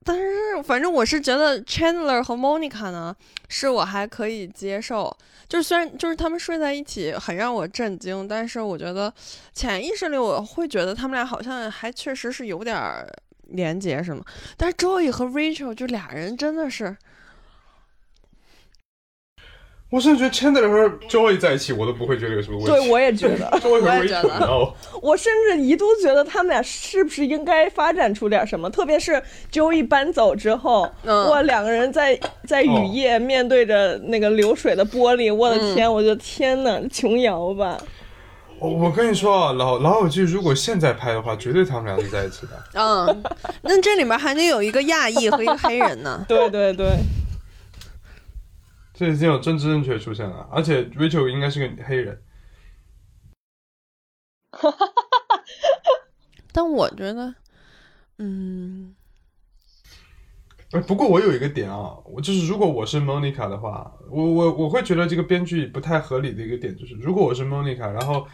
[0.04, 3.16] 但是反正我是觉得 Chandler 和 Monica 呢，
[3.48, 5.16] 是我还可以接受。
[5.48, 9.12] 就是虽然就是他们睡在一起很让我震惊，但是我觉得
[9.52, 13.06] 潜意识里我会觉得他们俩好像还确实是有点
[13.48, 14.24] 连接什么。
[14.56, 16.96] 但是 Joey 和 Rachel 就俩人真的是。
[19.92, 22.72] 我甚至觉得 Chandler 和 Joey 在一起，我都不会觉得有什么问题。
[22.72, 23.46] 对，我也觉得。
[23.60, 24.72] Joey 和 Rachel，
[25.02, 28.70] 我甚至一度觉得他们俩是不是应该发展出点什么？
[28.70, 29.22] 特别是
[29.52, 37.76] Joey 搬走之后，哇，两个人在在雨夜面对着那个流水的玻璃，我的天，我的天哪，琼瑶吧。
[38.58, 42.52] 我我跟你说啊，老老友记如果现在拍的话，绝对他们俩是在一起的。
[42.80, 43.22] 嗯，
[43.60, 46.24] 那这里面还得有一个亚裔和一个黑人呢。
[46.26, 46.86] 对对对。
[49.02, 52.22] 这已经有政治正确出现了，而且 Rachel 应该是个黑人。
[54.52, 54.94] 哈哈哈
[56.52, 57.34] 但我觉得，
[58.18, 58.94] 嗯，
[60.70, 68.24] 哎，不过我有一个点啊，我就是如果我是 Monica 的话，我我我会觉得这个编剧不太合理的一个点就是，如果我是 Monica，然后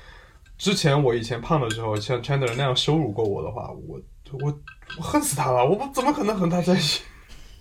[0.59, 3.99] 之前我以前胖的时候像 Chandler 那样羞辱过我的话，我
[4.43, 4.61] 我
[4.99, 7.05] 我恨死他了，我不怎么可能和他在一起。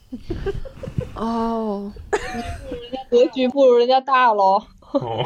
[1.15, 4.61] 哦，人 家格局不如人家大喽。
[4.93, 5.25] 哦，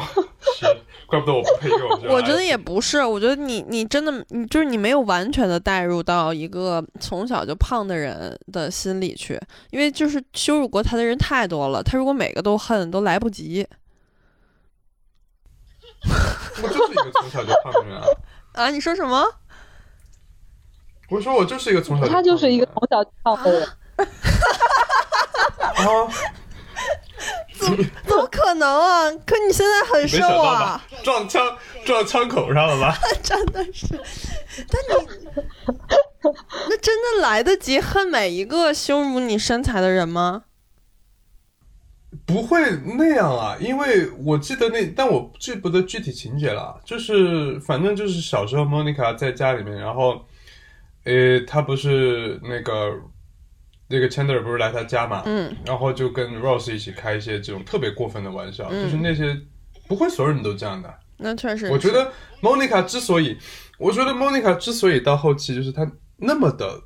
[0.58, 0.66] 是，
[1.06, 1.88] 怪不得我不配用。
[2.12, 13.66] 我觉得也不是，我觉得你你真的你就是你没有完全的带入到一个从小就胖的人的心里去，因为就是羞辱过他的人太多了，他如果每个都恨都来不及。
[16.62, 18.04] 我就是一个从小就胖的人啊！
[18.54, 19.24] 啊，你说什么？
[21.08, 23.62] 我说我就是一个从小他就是一个从小就胖的人。
[23.62, 24.06] 啊！
[27.58, 29.10] 怎么怎么可能啊？
[29.24, 30.82] 可你现在很瘦啊！
[31.04, 32.98] 撞枪撞枪口上了吧？
[33.22, 33.86] 真的是，
[34.68, 35.06] 但你
[36.68, 40.44] 那真的来得及恨每一个羞辱你身材的人吗？
[42.26, 42.60] 不会
[42.98, 46.80] 那样啊，因为我记得那，但我记不得具体情节了。
[46.84, 50.24] 就是反正就是小时候，Monica 在家里面，然后，
[51.04, 52.92] 呃，她不是那个。
[53.92, 59.38] 那个 Chandler 不是来他家嘛，嗯，然后就跟 Rose 一起开一些这种特别过分的玩笑，就是那些
[59.86, 60.92] 不会所有人都这样的。
[61.18, 63.36] 那确实，我觉得 Monica 之所以，
[63.78, 66.80] 我觉得 Monica 之所以到后期就是她那么的，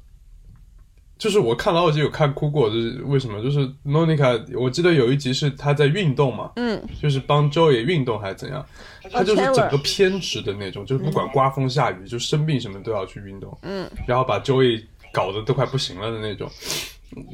[1.16, 3.42] 就是我看老友记有看哭过，就是为什么？
[3.42, 8.66] 就是 Monica，我记得有一集是她在运动嘛，嗯，就是帮 Joey 运动还是怎样，
[9.10, 16.50] 她就是整个偏执的那种，就是不管刮风下雨，就生病什么都要去运动，嗯，然后把 Joey 搞得都快不行了的那种。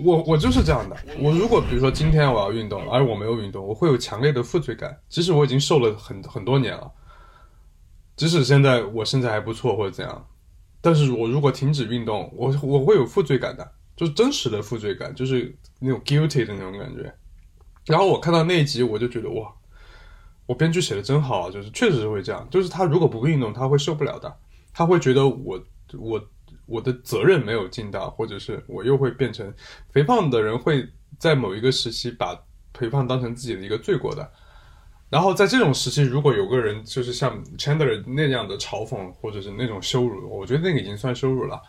[0.04, 0.96] 我我就是这样的。
[1.18, 4.96] 我如果比如说今天我要运动，而我没有运动，我会有强烈的负罪感。
[5.08, 6.92] 即使我已经瘦了很很多年了，
[8.14, 10.26] 即使现在我身材还不错或者怎样，
[10.82, 17.12] 但是我如果停止运动，我我会有负罪感的，就是真实的负罪感，就是那种 guilty 的那种感觉。
[17.86, 19.50] 然后我看到那一集，我就觉得哇，
[20.44, 22.46] 我编剧写的真好，就是确实是会这样。
[22.50, 24.36] 就是他如果不运动，他会受不了的，
[24.74, 25.58] 他会觉得我
[25.98, 26.22] 我。
[26.72, 29.52] 我的责任没有尽到，或者是我又会变成
[29.90, 32.34] 肥胖的人会在某一个时期把
[32.72, 34.32] 肥胖当成自己的一个罪过的。
[35.10, 41.60] 然后在这种时期，如果有个人就是像 Chandler 那样的嘲讽或者是那种羞辱，我觉得那个已经算羞辱了。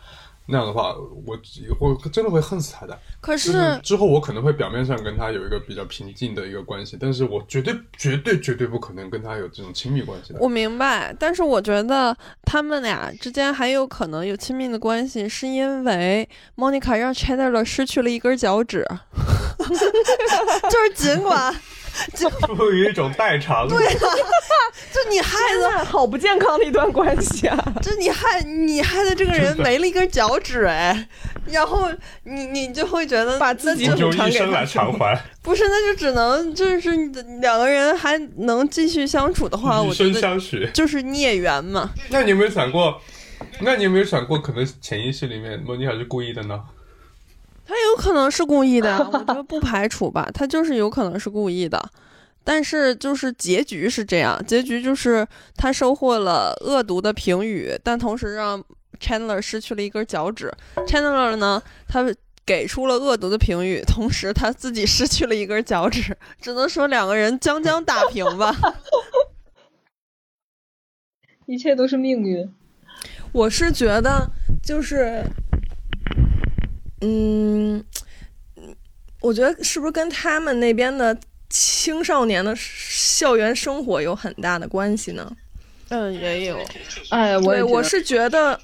[0.46, 1.38] 那样的话，我
[1.80, 2.98] 我真的会恨死他的。
[3.20, 10.38] 可是之后我可能会表面上跟他有一个比较平静的一个关系，但是我绝对绝对绝对不可能跟他有这种亲密关系的。
[10.40, 18.86] 我明白，但是我觉得他们俩之间还有可能有亲密的关系，是因为 Monica 让 Chandler 失去了一根脚趾，
[19.58, 21.54] 就是尽管。
[22.14, 23.68] 就 有一种代偿。
[23.68, 24.08] 对啊，
[24.92, 27.58] 就你害的好不健康的一段关系啊！
[27.82, 31.08] 就你害你害的这个人没了一根脚趾哎，
[31.46, 31.90] 然后
[32.24, 35.20] 你你就会觉得把自己就一生来偿还。
[35.42, 36.90] 不是，那就只能就是
[37.40, 41.90] 两个人还能继续相处的话，我觉得相许就是孽缘嘛。
[42.08, 43.00] 那你有没有想过？
[43.60, 46.60] 那你有没有想过，可能潜意识里面莫妮卡是故意的呢？
[47.66, 50.30] 他有可能是故意的，我觉得不排除吧。
[50.34, 51.82] 他就是有可能是故意的，
[52.44, 58.62] 但是就是结局是这样，结局就是他收获了恶毒的评语，但同时让
[59.00, 60.52] Chandler 失去了一根脚趾。
[60.86, 62.04] Chandler 呢，他
[62.44, 68.54] 给出了恶毒的评语，同时他自己失去了一根脚趾，只能说两个人将将打平吧。
[71.46, 72.52] 一切都是命运。
[73.32, 74.30] 我是觉得
[74.62, 75.24] 就是。
[77.04, 77.84] 嗯，
[79.20, 81.16] 我觉得是不是跟他们那边的
[81.50, 85.30] 青少年的校园生活有很大的关系呢？
[85.90, 86.58] 嗯，也有。
[87.10, 88.58] 哎，我我是觉得，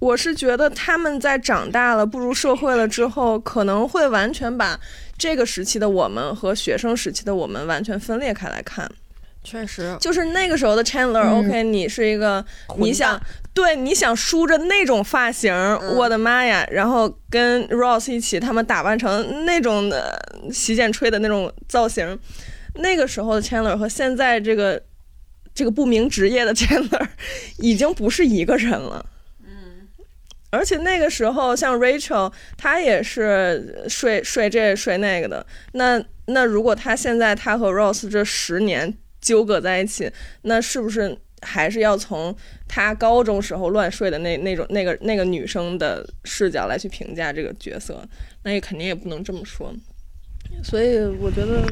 [0.00, 4.78] 我是觉得他们在长大了、步入社会了之后，可能会完全把
[5.16, 8.90] 这个时期的我们和学生时期的我们完全分裂开来看。
[9.44, 12.44] 确实，就是那个时候的 Chandler，OK，你是一个
[12.78, 13.20] 你想。
[13.56, 15.50] 对，你想梳着那种发型，
[15.96, 16.68] 我的妈呀！
[16.70, 20.14] 然后跟 Rose 一起，他们打扮成那种的
[20.52, 22.18] 洗剪吹的那种造型，
[22.74, 24.82] 那个时候的 Chandler 和现在这个
[25.54, 27.08] 这个不明职业的 Chandler
[27.56, 29.06] 已经不是一个人了。
[29.42, 29.88] 嗯，
[30.50, 35.46] 而且那个时候像 Rachel，她也是睡睡这睡那个的。
[35.72, 41.16] 那那如果她现在她和 Rose 这十年纠葛在一起，那是不是？
[41.46, 42.34] 还是要从
[42.66, 48.02] 他高中时候乱睡的那那种那个那个女生的视角来去评价这个角色，
[48.42, 49.72] 那也肯定也不能这么说。
[50.64, 51.62] 所以我觉得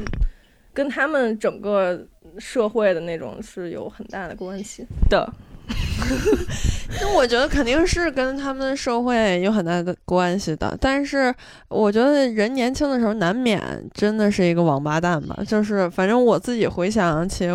[0.73, 2.07] 跟他们整个
[2.37, 5.31] 社会的那种是有很大的关系的。
[7.01, 11.33] 那我觉得肯定是跟他们社会有很大的关系的，但是
[11.69, 13.59] 我觉得人年轻的时候难免
[13.91, 15.35] 真的是一个王八蛋吧。
[15.47, 17.49] 就是反正我自己回想起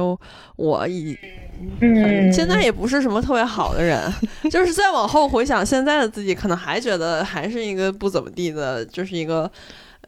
[0.56, 1.16] 我以，
[1.80, 4.12] 嗯，现在也不是什么特别好的人，
[4.50, 9.50] 就是再往后回想现在的自己，可能还觉得还是一个不怎么地的，就是一个。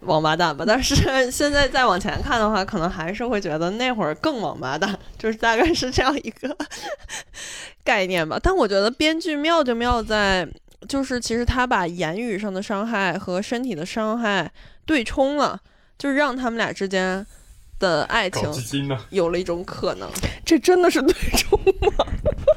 [0.05, 0.97] 王八蛋吧，但是
[1.31, 6.57] 现在再往前看的话，可能还是会觉得那会儿更王八蛋，就是大概是这样一个
[7.85, 8.37] 概念吧。
[8.43, 10.45] 但我觉得编剧妙就妙在，
[10.89, 14.51] 就是其实他把言语上的伤害和身体的伤害
[14.85, 15.57] 对冲了，
[15.97, 17.25] 就是让他们俩之间
[17.83, 18.49] 的爱情
[19.11, 20.09] 有了一种可能。
[20.45, 21.59] 这真的是对冲
[21.97, 22.07] 吗？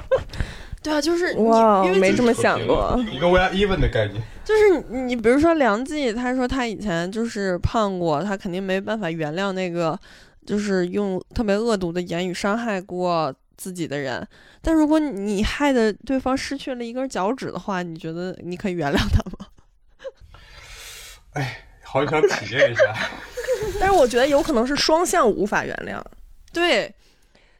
[0.83, 4.21] 对啊，就是哇，没这么想过，一个 we are even 的概念。
[4.43, 9.99] 就是你，比如说梁记，他说他以前就是胖过，他肯定没办法原谅那个，
[10.45, 14.25] 就是用特别恶毒的言语伤害过自己的人。
[14.61, 19.47] 但如果你害的对方失去了一根脚趾的话，你觉得你可以原谅他吗？
[21.33, 21.64] 哎，
[21.95, 22.83] 好想体验一下。
[23.79, 26.01] 但是我觉得有可能是双向无法原谅。
[26.51, 26.93] 对。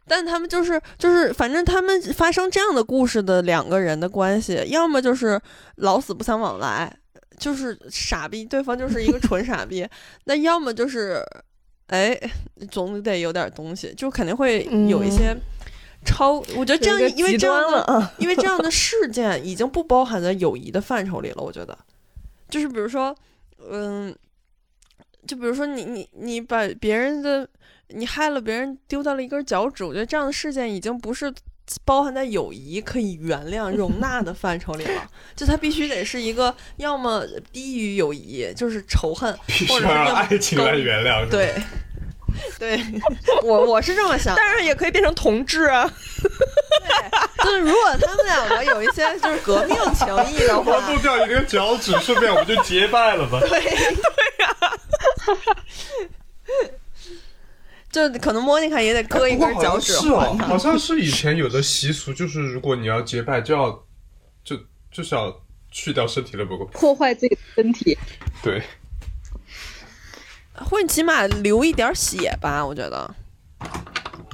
[0.08, 5.42] 但他们就是就是，反正他们发生这样的故事的两个人的关系，要么就是
[5.78, 6.96] 老死不相往来，
[7.40, 9.84] 就是傻逼，对方就是一个纯傻逼；
[10.26, 11.26] 那要么就是，
[11.88, 12.16] 哎，
[12.70, 15.36] 总得有点东西，就肯定会有一些
[16.06, 16.34] 超。
[16.56, 21.42] 我觉得这样，因为这样的， 因为这样的事件已经不包含在友谊的范畴里了。
[21.42, 21.76] 我觉得，
[22.48, 23.16] 就是比如说，
[23.72, 24.16] 嗯，
[25.28, 27.48] 就比如说你你你把别人的。
[27.90, 31.32] 你害了别人，丢掉了一根脚趾，我觉得这样的事件已经不是
[31.86, 35.08] 包含在友谊可以原谅、容 纳的范畴里了。
[35.36, 37.24] 就它必须得是一个，要么
[37.54, 39.32] 低于友谊，就是仇恨，
[39.70, 41.30] 或者是爱情来原谅。
[41.30, 41.54] 对，
[42.60, 42.80] 对，
[43.44, 44.36] 我我是这么想。
[44.36, 45.90] 当然也可以变成同志啊。
[46.22, 53.40] 对，就是如果他们两个有一些就是革命情谊的话，剁掉一根脚趾，顺便我们就结拜了吧？
[53.42, 53.70] 对对
[54.40, 54.56] 呀。
[57.92, 63.72] 就可能莫妮卡也得割一根脚趾是哦，好像是以前有的习俗，就是如果你要结拜，就要
[64.44, 64.58] 就
[64.92, 65.34] 就是要
[65.72, 67.98] 去掉身体的某个破坏自己的身体。
[68.44, 68.62] 对。
[70.58, 73.16] 或者起码流一点血吧，我觉得。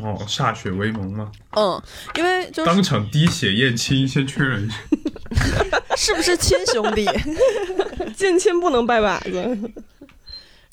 [0.02, 1.32] 哦，歃血为盟吗？
[1.56, 1.82] 嗯，
[2.16, 4.76] 因为就当场滴血验亲，先确认一下
[5.96, 7.08] 是不是亲兄弟，
[8.18, 9.72] 近亲不能拜把子。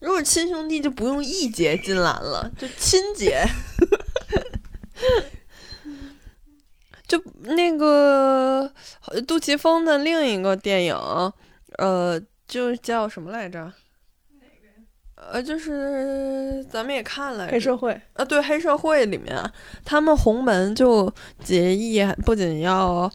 [0.01, 3.45] 如果亲兄弟就不用义结金兰了，就亲结。
[7.07, 8.71] 就那个
[9.27, 10.95] 杜琪峰的另一个电影，
[11.79, 13.73] 呃，就叫什么来着？
[15.31, 19.37] 呃，就是咱们也看了黑社会啊，对黑社会里面，
[19.85, 21.13] 他们洪门就
[21.45, 23.11] 结义，不仅要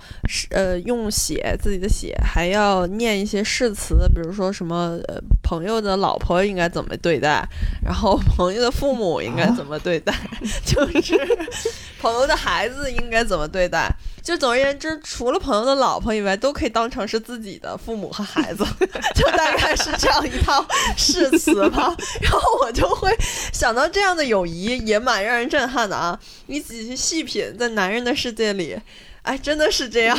[0.51, 7.43] 呃用血自己的血，还要念一些誓词，比如说什么呃朋友的老婆应该怎么对待，
[7.83, 10.13] 然后朋友的父母应该怎么对待，
[10.65, 11.17] 就是
[11.99, 13.89] 朋友的孩子应该怎么对待。
[14.23, 18.65] 就总而言之，除了朋友的老婆以外，都可以当成是自己的父母和孩子，
[19.13, 21.93] 就大概是这样一套誓词吧。
[22.23, 23.13] 然后我就会
[23.51, 26.17] 想到这样的友谊也蛮让人震撼的啊！
[26.47, 28.79] 你仔细细品，在男人的世界里，
[29.23, 30.17] 哎，真的是这样，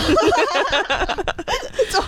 [1.90, 2.04] 就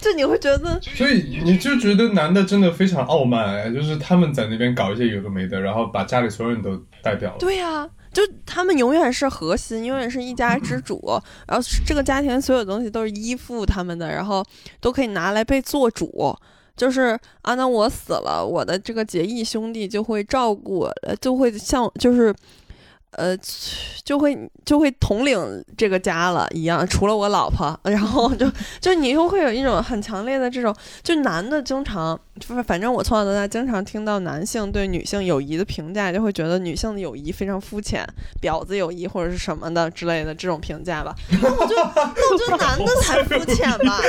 [0.00, 7.38] 就你会觉得，所以你就觉得男的真的非常傲慢，就是他们在那边搞一些有的没的，然后把家里所有人都代表了。
[7.40, 7.88] 对呀。
[8.12, 11.00] 就他们永远是核心，永远是一家之主，
[11.48, 14.44] 然后这个家庭所有东西都是依附他们的，然后
[14.80, 16.36] 都可以拿来被做主。
[16.74, 20.88] 就是啊，那我死了，我的这个结义兄弟就会照顾，
[21.20, 22.34] 就会像就是。
[23.12, 23.36] 呃，
[24.04, 38.02] 就会就会统领这个家了一样，除了我老婆， 然后就 就你又会有一种很强烈的这种，就男的经常就是反正我从小到大经常听到男性对女性友谊的评价，就会觉得女性的友谊非常肤浅，
[38.40, 41.14] 婊子友谊或者是什么的之类的这种评价吧。
[41.42, 44.00] 那我就那我觉得男的才肤浅吧，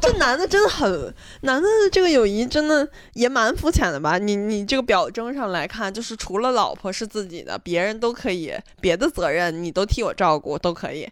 [0.00, 4.16] 这男的真的很，男的这个友谊真的也蛮肤浅的吧？
[4.16, 8.37] 你你这个表征上来看，就是除了老婆是自己的，别人都可以。
[8.80, 11.08] 别的责任你都替我照顾都可以，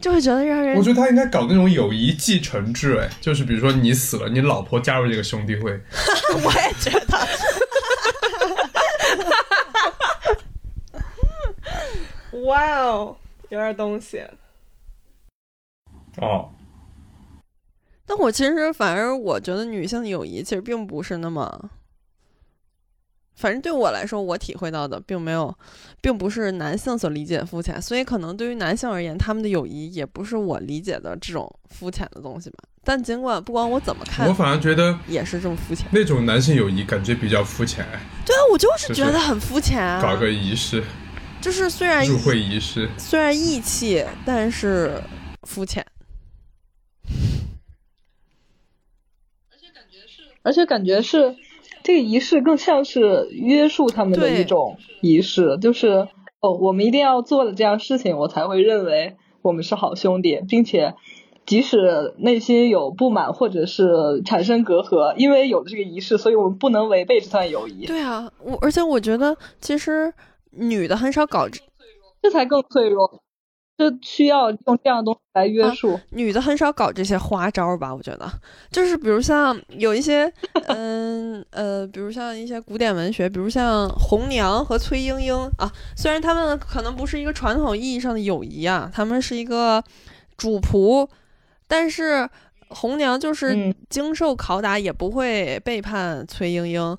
[0.00, 0.76] 就会觉得让人。
[0.76, 5.70] 我觉得他应该搞那种友谊继承制，哎，就是比如说你死了，你老婆加入这个兄弟会。
[6.42, 7.18] 我也觉得。
[12.44, 13.16] 哇哦，
[13.50, 14.22] 有点东西。
[16.16, 16.50] 哦。
[18.06, 21.70] 但我其实反而我觉得女性的友谊其实并不是那么。
[23.40, 25.56] 反正对我来说，我体会到的并没有，
[26.02, 32.58] 并不是男性所理解的肤浅，所以可能对于男性而言，他们的友谊也不是我理解的这种肤浅的东西吧。
[32.84, 35.86] 但尽管不管我怎么看，我反而觉得也是这么肤浅。
[35.90, 37.82] 那种男性友谊感觉比较肤浅。
[38.26, 40.02] 对啊，我就是觉得很肤浅啊。
[40.02, 40.84] 搞个仪式，
[41.40, 45.02] 就是虽然入会仪式，虽然义气，但是
[45.44, 45.82] 肤浅。
[49.50, 51.34] 而且感觉是，而且感觉是。
[51.90, 56.06] 这个仪式更像是约束他们的一种仪式，就是
[56.40, 60.94] 哦，我们一定要做了这样事情，我才会认为我们是好兄弟，并且
[61.46, 67.86] 即使内心有不满或者是产生隔阂，因为有了这个仪式，所以我们不能违背这段友谊。
[67.86, 70.14] 对啊，我而且我觉得其实
[70.52, 71.60] 女的很少搞这，
[72.22, 73.20] 这才更脆弱。
[73.80, 77.94] 就需要用这样的东西来约束女的，很少搞这些花招吧？
[77.94, 78.30] 我觉得，
[78.70, 80.30] 就是比如像有一些，
[80.66, 89.82] 嗯呃，比如像一些古典文学，比如像红娘和崔莺莺啊，虽然他们可能不是一个传统意义上的友谊啊，他们是一个
[90.36, 91.08] 主仆，
[91.66, 92.28] 但是
[92.68, 96.94] 红娘就是经受拷打也不会背叛崔莺莺，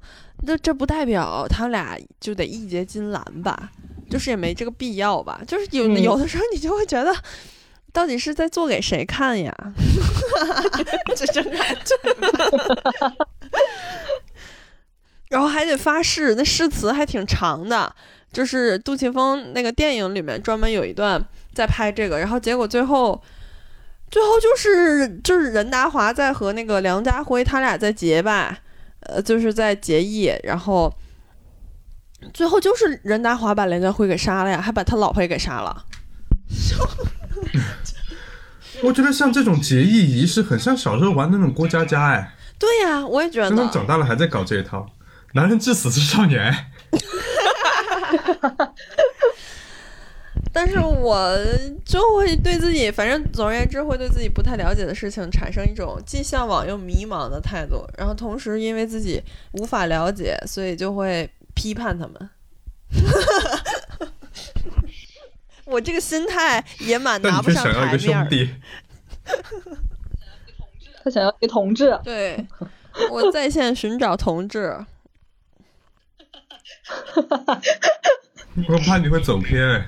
[0.47, 3.69] 那这不代表他俩就得义结金兰吧？
[4.11, 7.15] 就是也没这个必要吧，就是有有的时候你就会觉得，
[7.93, 9.55] 到底是在做给谁看呀？
[11.15, 11.95] 这真感觉，
[15.29, 17.95] 然后还得发誓，那誓词还挺长的。
[18.33, 21.21] 就是杜琪峰那个电影里面专门有一段
[21.53, 23.21] 在拍这个，然后结果最后，
[24.09, 28.57] 最后就是就是任达华在和那个梁家辉他俩在结拜，
[29.01, 30.93] 呃，就是在结义，然后。
[32.33, 35.85] 最后就是任达华把连家辉给杀了呀，还把他老婆也给杀了。
[38.83, 42.33] 我觉得像这种结义仪式，很像小时候玩那种过家家哎。
[42.57, 43.69] 对呀，我也觉得。
[43.69, 44.87] 长大了还在搞这一套，
[45.33, 46.53] 男人至死是少年。
[50.53, 51.37] 但是我
[51.85, 59.23] 就会对自己，反正总而言之，会对自己不太了解的事情产生一种既向往又迷茫的态度，然后同时因为自己
[59.53, 61.29] 无法了解，所以就会。
[61.55, 62.29] 批判他们，
[65.65, 68.61] 我这个心态也蛮拿不上台面。
[71.03, 72.45] 他想要一个同志，对
[73.09, 74.85] 我在线寻找同志，
[78.67, 79.83] 我怕你会走偏。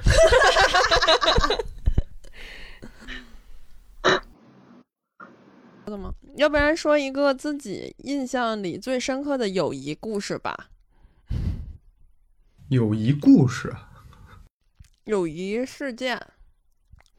[5.85, 6.11] 怎么？
[6.35, 10.71] 要不然说一个自己印象里最深刻的友谊故事吧。
[12.73, 13.71] 友谊故事，
[15.05, 16.19] 友谊事件，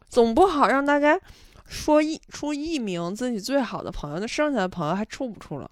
[0.08, 1.20] 总不好让大家
[1.68, 5.70] 说一出一名自己最好的朋友，那剩下的朋友还处不处了？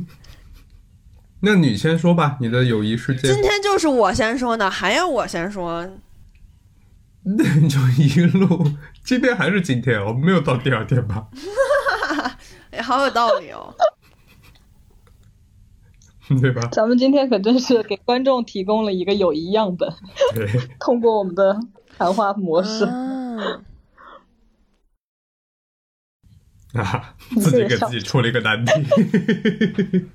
[1.40, 3.32] 那你先说吧，你的友谊事件。
[3.32, 5.88] 今天就是我先说呢，还要我先说？
[7.22, 11.28] 那你就一路，今天还是今天我们，没有到第二天吧？
[12.72, 13.74] 也好有道理哦，
[16.40, 16.68] 对吧？
[16.70, 19.92] 咱们今天可真是给观众提供了一个友谊样本，
[20.34, 20.46] 对，
[20.78, 21.58] 通过我们的
[21.98, 22.84] 谈话模式
[26.74, 28.72] 啊，自己给自己出了一个难题。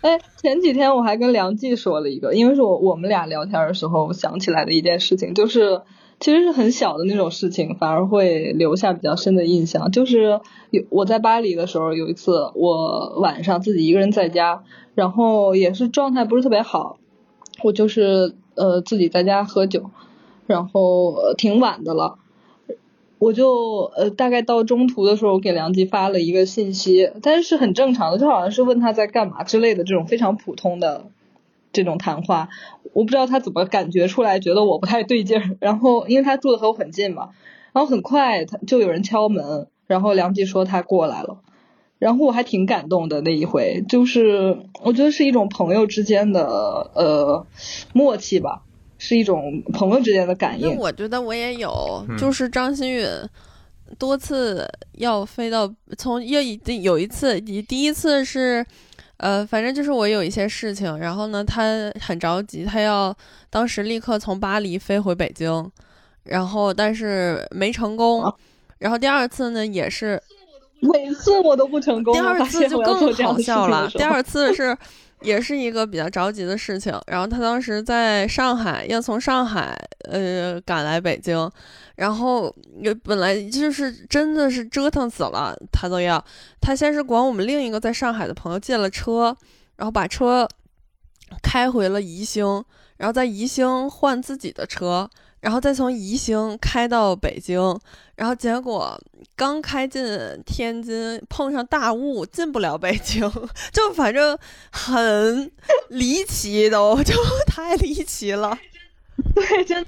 [0.00, 5.82] 哎，前几天我还跟梁记说了一个，因为是我我们俩聊天的时候想起来的一件事情，就是
[6.20, 9.90] 其实是很小的那种事情，反而会留下比较深的印象。
[9.90, 10.40] 就是
[10.70, 14.64] 有我在巴黎的时候，有一次我晚上自己一个人在家，
[14.94, 16.98] 然后也是状态不是特别好，
[17.62, 19.90] 我就是呃自己在家喝酒，
[20.46, 22.18] 然后挺晚的了。
[23.20, 31.06] 我就呃大概到中途的时候给梁吉发了一个信息，但是很正常的，就好像是问他在干嘛之类的这种非常普通的
[31.72, 32.48] 这种谈话。
[32.92, 35.56] 我不知道他怎么感觉出来，觉得我不太对劲儿。
[35.60, 37.30] 然后因为他住的和我很近嘛，
[37.72, 41.40] 然后很快他就有人敲门，然后梁吉说他过来了，
[41.98, 46.46] 然后我还挺感动的那一回，就是我觉得是一种朋友之间的
[46.94, 47.46] 呃
[47.92, 48.62] 默契吧。
[49.00, 50.76] 是一种朋友之间的感应。
[50.76, 53.06] 我觉得我也有，就是张馨予
[53.96, 58.66] 多次要飞到从又一有一次，第第一次是
[59.18, 61.62] 呃，反正就是我有一些事情，然后呢，他
[62.00, 63.14] 很着急，他要
[63.50, 65.70] 当时立刻从巴黎飞回北京，
[66.24, 68.24] 然后但是没成功。
[68.78, 70.20] 然后第二次呢，也是
[70.80, 72.14] 每次我都不成功。
[72.14, 73.88] 第二次就更好笑了。
[73.90, 74.76] 第二次是。
[75.22, 79.76] 也是一个比较着急的事情，然后他当时在上海，要从上海
[80.08, 81.50] 呃赶来北京，
[81.98, 86.24] 然后也本来就是真的是折腾死了，他都要，
[86.60, 89.36] 他先是管我们另一个在上海的朋友借了车，
[89.76, 90.48] 然后把车
[91.42, 92.64] 开回了宜兴，
[92.98, 95.10] 然后在宜兴换自己的车。
[95.40, 97.56] 然后再从宜兴开到北京，
[98.16, 99.00] 然后结果
[99.36, 100.04] 刚开进
[100.44, 103.22] 天津，碰上大雾，进不了北京，
[103.72, 104.36] 就反正
[104.72, 105.48] 很
[105.90, 107.14] 离奇，都 就
[107.46, 108.58] 太离奇了。
[109.32, 109.86] 对，真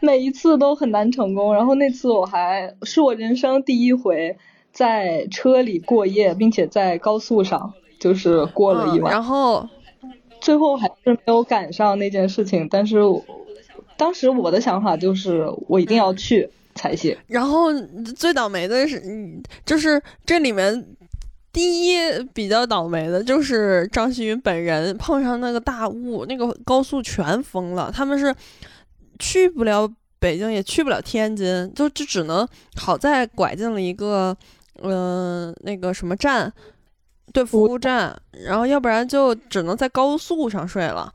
[0.00, 1.54] 每一次都很难成功。
[1.54, 4.36] 然后那次我还是我人生第一回
[4.72, 9.12] 在车里过夜，并且在高速上就是过了一晚。
[9.12, 9.68] 然后
[10.40, 12.98] 最后还是没有赶上那件事情，但是。
[13.96, 17.16] 当时我的想法就是我一定要去才行。
[17.26, 17.66] 然后
[18.16, 19.02] 最倒霉的是，
[19.66, 20.86] 就是这里面
[21.52, 21.98] 第一
[22.32, 28.32] 比较倒霉的就是张馨予本人碰上那个大雾，那个高速全封了，他们是
[29.18, 32.46] 去不了北京，也去不了天津，就就只能
[32.76, 34.36] 好在拐进了一个
[34.82, 36.52] 嗯那个什么站，
[37.32, 41.12] 对服务站，然后要不然就只能在高速上睡了。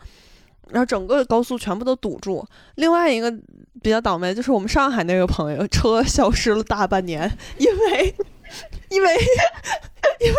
[0.70, 2.44] 然后整个高速全部都堵住。
[2.76, 3.30] 另外一个
[3.82, 8.16] 比较倒霉就是我们上海那个朋友，车消失了大半年，因为，
[8.90, 9.14] 因为，
[10.20, 10.38] 因为，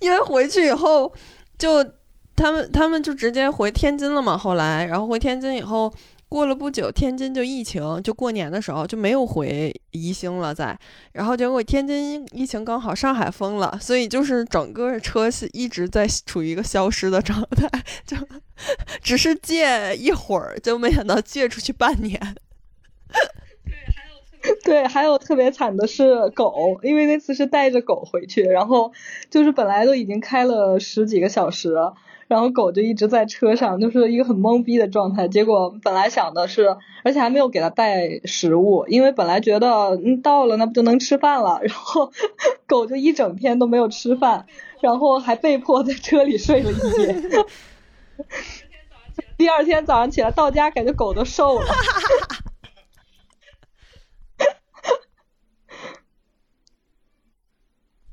[0.00, 1.12] 因为回去以后，
[1.58, 1.82] 就
[2.36, 4.36] 他们他们就直接回天津了嘛。
[4.36, 5.92] 后来，然后回天津以后。
[6.32, 10.74] 过了不久，天津就疫情，就过年的时候就没有回宜兴了，在，
[11.12, 17.68] 然后结果天津疫情刚好上海封了，所以就是整个车是一直在处于一个消失的状态，
[18.06, 18.16] 就
[19.02, 22.18] 只是借一会儿，就没想到借出去半年。
[24.64, 28.90] 对，还有特别惨的是狗，因为那次是带着狗回去，然后
[29.28, 31.74] 就是本来都已经开了十几个小时。
[32.32, 35.28] 然后狗就一直在车上，就是一个很懵逼的状态。
[35.28, 41.60] 结果本来想的是，而且还没有给它带食物，因为本来觉得嗯到了那不就能吃饭了。
[41.62, 42.10] 然后
[42.66, 44.46] 狗就一整天都没有吃饭，
[44.80, 47.14] 然后还被迫在车里睡了一夜。
[49.36, 51.66] 第二天早上起来到家，感觉狗都瘦了。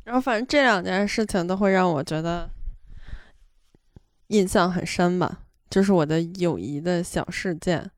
[0.04, 2.50] 然后反正这两件事情都会让我觉得。
[4.30, 7.92] 印象很深吧，就是我的友谊的小事件。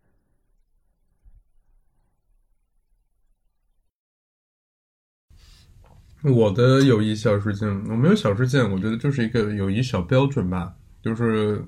[6.23, 11.65] 我的友谊小事件，我没有小事件，我觉得就是一个友谊小标准吧，就是，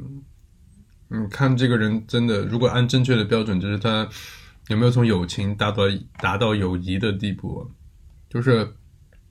[1.08, 4.08] 你看这个人真的，如果按正确的标准，就是他
[4.68, 5.84] 有没有从友情达到
[6.22, 7.70] 达到友谊的地步，
[8.30, 8.76] 就是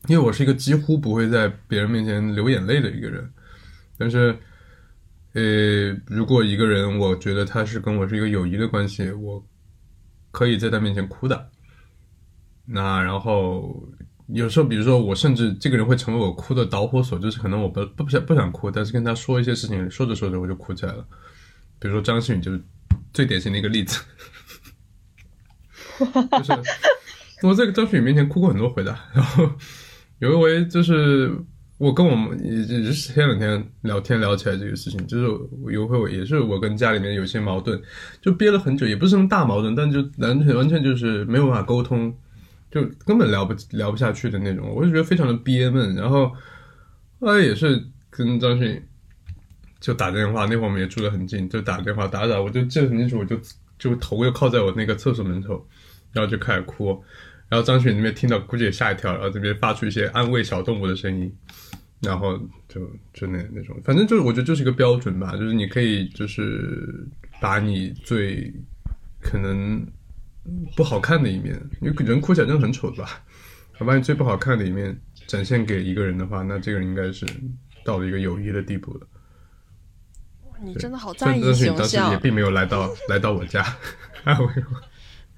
[0.09, 3.33] 因为我是一个几乎不会在别人面前流眼泪的一个人，
[3.97, 4.37] 但是，
[5.35, 9.45] 呃，如果一个人我觉得他是跟我是一个友谊的关系，我
[10.31, 11.51] 可以在他面前哭的，
[12.67, 13.89] 那然后。
[14.29, 21.05] 有时候，比如说我甚至这个人会成为我哭的导火索，就是可能我不不想不想哭，但是跟他说一些事情，说着说着我就哭起来了。
[21.79, 22.63] 比如说张馨予就是
[23.13, 24.01] 最典型的一个例子，
[25.99, 26.53] 就是
[27.47, 28.97] 我在张馨予面前哭过很多回的。
[29.13, 29.51] 然后
[30.21, 31.37] 有一回就是
[31.83, 37.83] 我跟我们也也是前两天聊天聊起来这个事情，就是有会也是我跟家里面有些矛盾，
[38.21, 42.17] 就憋了很久，也不是什么大矛盾，但就完全完全就是没有办法沟通。
[42.71, 45.93] 就根本聊不聊不下去的那种，我就觉得非常的憋闷。
[45.97, 46.33] 然后
[47.19, 48.81] 后来也是跟张迅
[49.81, 53.37] 就打电话，那会儿我们也住得很近，就打电话打打，我就记得很清楚，我就
[53.77, 55.67] 就头又靠在我那个厕所门口，
[56.13, 57.03] 然后就开始哭。
[57.49, 61.31] 然后张迅那边听到估计也吓一跳，然后这边发出一些安慰小动物的声音，
[62.03, 62.39] 然后
[62.69, 62.81] 就
[63.15, 67.09] 就那那种，反正就是我觉得就是一个标准吧，就是你可以就是
[67.41, 68.53] 把你最
[69.20, 69.87] 可能。
[70.74, 73.23] 不好看的一面，因为人哭起来真的很丑，的吧？
[73.79, 77.24] 我把你最不好看的一面展现给一个人的话，那这个人应该是
[77.85, 79.07] 到了一个友谊的地步了。
[80.61, 82.11] 你真的好在意形象。
[82.11, 83.65] 也并没有来到 来到我家，
[84.24, 84.53] 安慰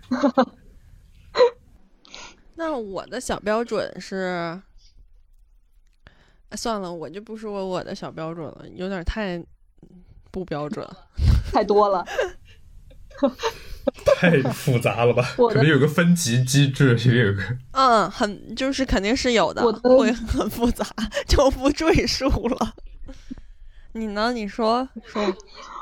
[0.09, 0.55] 我。
[2.55, 4.59] 那我的小标准是，
[6.57, 9.43] 算了，我就不说我的小标准了，有点太
[10.31, 10.87] 不标准，
[11.53, 12.05] 太多了。
[14.17, 15.23] 太复杂了吧？
[15.37, 20.87] 可能有个分级机制，也有个嗯，很就是肯定是有的，会很复杂，
[21.29, 22.75] 就不赘述了。
[23.93, 24.33] 你呢？
[24.33, 25.23] 你说说。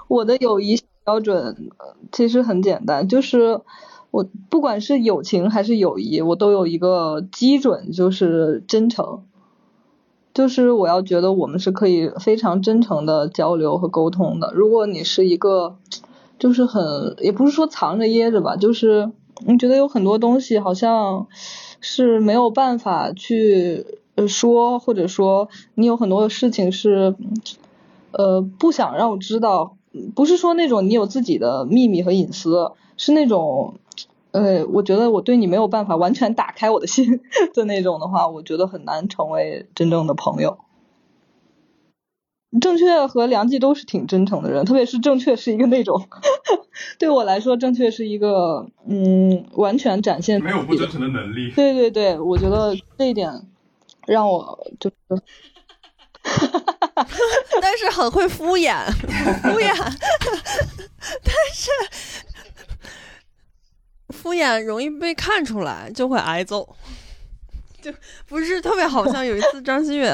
[0.09, 1.71] 我的友谊标准
[2.11, 3.63] 其实很简单，就是
[4.11, 9.25] 我不管是友情还是友谊，我都有一个基准，就是真诚。
[10.35, 14.53] 就是我要觉得我们是可以非常真诚的交流和沟通的。
[14.55, 15.77] 如果你是一个。
[16.39, 19.13] 就是很，也不是说藏着掖着吧，就是
[19.47, 21.29] 你觉得有很多东西好像
[21.81, 23.87] 是没有办法去
[24.27, 27.15] 说，或者说你有很多事情是
[28.11, 29.77] 呃不想让我知道，
[30.17, 33.75] 不是说那种你有自己的秘密和隐私，是那种
[34.33, 37.21] 呃，我觉得我对你没有办法完全打开我的心
[37.55, 40.59] 的那种的话，我觉得很难成为真正的朋友。
[42.61, 46.07] 正确和梁记都是挺真诚的人，特别是正确是一个那种，
[46.99, 51.51] 对我来说，正确是一个嗯，完全展现没有不真诚的能力。
[51.53, 53.31] 对对对，我觉得这一点
[54.07, 55.23] 让我就是，
[57.63, 58.75] 但是很会敷衍，
[59.43, 59.75] 敷衍，
[61.25, 61.71] 但是
[64.13, 66.77] 敷衍容易被看出来，就会挨揍。
[67.83, 67.93] 就
[68.29, 70.07] 不是特别好像有一次张馨予。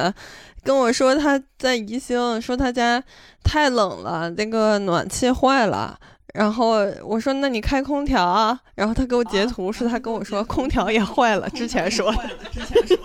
[0.65, 3.03] 跟我说他在宜兴，说他家
[3.45, 5.99] 太冷了，那个暖气坏了。
[6.35, 8.59] 然后我说那你开空调啊。
[8.75, 11.49] 然后他给我截图，是他跟我说空调也坏了。
[11.51, 12.13] 之前说，
[12.53, 12.97] 之前说，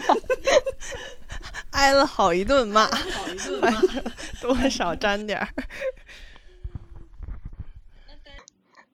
[1.70, 2.88] 挨了好一顿骂，
[4.40, 5.48] 多少沾点儿。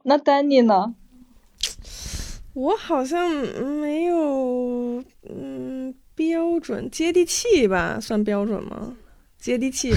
[0.02, 0.94] 那丹尼呢？
[2.54, 8.94] 我好像没有，嗯，标准接地气吧，算标准吗？
[9.38, 9.92] 接地气，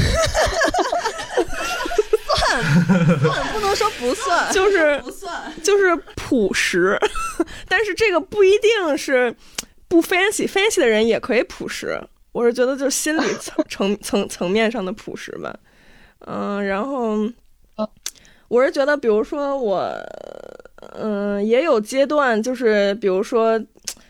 [2.37, 2.63] 算
[3.19, 6.97] 算不能说不算，就是不算，就是朴实，
[7.67, 9.35] 但是这个不一定是
[9.87, 12.01] 不 fancy，fancy 的人也可以朴实。
[12.31, 15.55] 我是觉得就是心理层层层层面上的朴实吧，
[16.19, 17.17] 嗯，然后，
[18.47, 19.91] 我是觉得，比如说我。
[20.95, 23.59] 嗯，也有阶段，就是比如说，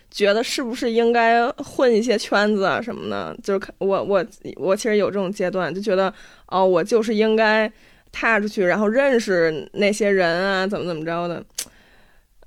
[0.10, 4.26] 觉得是不是应该混一些圈子啊什么的，就是我我
[4.58, 6.12] 我其实有这种阶段，就觉得
[6.48, 7.72] 哦，我就是应该
[8.12, 11.46] 踏出去，然后认识那些人啊，怎么怎么着的。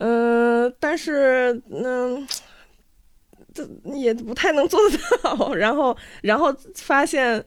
[0.01, 2.27] 嗯，但是嗯，
[3.55, 3.65] 这
[3.95, 7.43] 也不太能做得到，然后然后发现。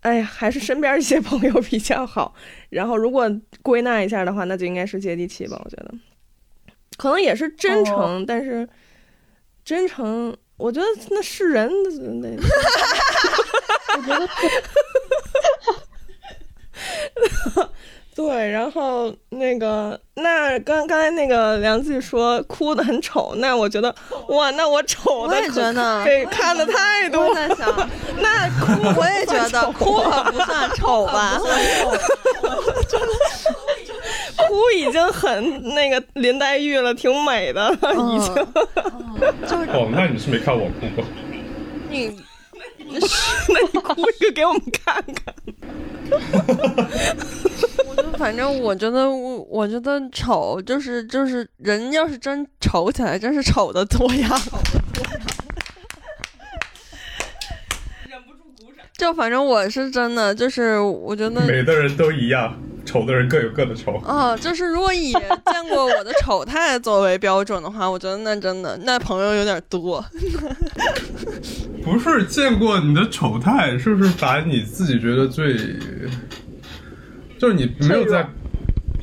[0.00, 2.34] 哎呀，还是身边一些朋友比较好。
[2.70, 3.30] 然后，如果
[3.62, 5.60] 归纳一下的话，那就应该是接地气吧。
[5.64, 5.92] 我觉得，
[6.96, 8.68] 可能也是真诚，但是
[9.64, 11.70] 真诚，我觉得那是人
[12.20, 12.28] 那。
[13.96, 14.28] 我觉得，
[18.20, 23.94] 对，然后那个，那刚刚才那个梁静说哭的很丑，那我觉得
[24.28, 27.28] 哇，那我丑的，我也觉得对，看的太多。
[27.28, 27.66] 我在想，
[28.18, 31.40] 那哭我也觉得哭可不算 丑吧？
[34.48, 38.34] 哭已经很那个林黛玉了，挺美的了，已经。
[39.48, 41.02] 就是哦，那你是没看我哭过？
[41.88, 42.14] 你，
[43.48, 45.34] 那你哭一个给我们看看。
[47.88, 54.28] 我就反正我觉得我我觉得丑就是就是人要是真丑起来，真是丑的多呀。
[58.08, 58.84] 忍不住鼓掌。
[58.98, 62.60] 就反正我是真的，就是我觉得每个人都一样，
[62.90, 63.94] 丑的人各有各的丑。
[63.98, 70.04] 啊，就是如果以见过我的丑态作为标准的话，我觉得那真的那朋友有点多。
[71.84, 75.56] 不是见过你的丑态，是不是把你自己觉得最，
[77.38, 78.28] 就是你没有在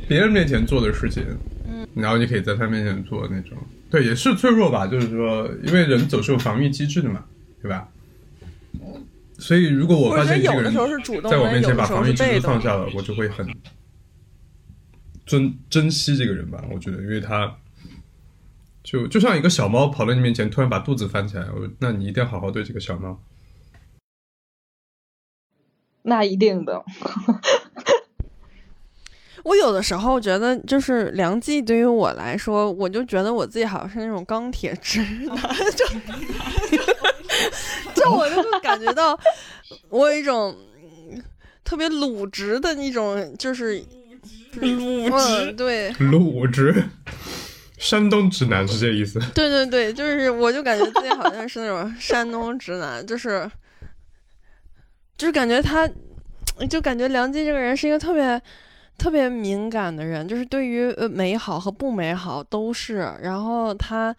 [0.08, 1.24] 别人面前做的事情，
[1.66, 3.58] 嗯，然后你可以在他面前做那种，
[3.90, 7.24] 对，也是脆弱吧，就是说，因为人总是有防御机制的嘛，
[7.62, 7.88] 对吧？
[9.40, 13.46] 所以如果我发现这个人有的时候是主动的在我面前把有的时候防御机制是被动放下了，我就会很
[15.28, 17.58] 珍珍惜这个人吧，我觉得，因为他。
[18.84, 23.22] 就就像一个小猫跑到你面前，突然把肚子翻起来，我那你一定要好好对这个小猫。
[26.04, 26.86] 那一定的。
[29.44, 35.38] 我有的时候觉得，就是梁记对于我来说，我就觉得我自己好像是那种钢铁直男，
[35.76, 35.86] 就
[37.94, 39.20] 就我就感觉到
[39.90, 40.56] 我有一种
[41.12, 41.22] 嗯
[41.66, 43.84] 特别鲁直的那种，就是
[44.54, 46.84] 鲁嗯，对鲁直，
[47.78, 49.20] 山东直男是这意思。
[49.34, 53.50] 对对对，就是我就感觉自己好像是那种山东直男，就是
[55.18, 55.90] 就是感觉他，
[56.70, 58.42] 就感觉梁静这个人是一个特别。
[59.00, 64.16] 特别敏感的人，就是对于呃美好和不美好都是，然后他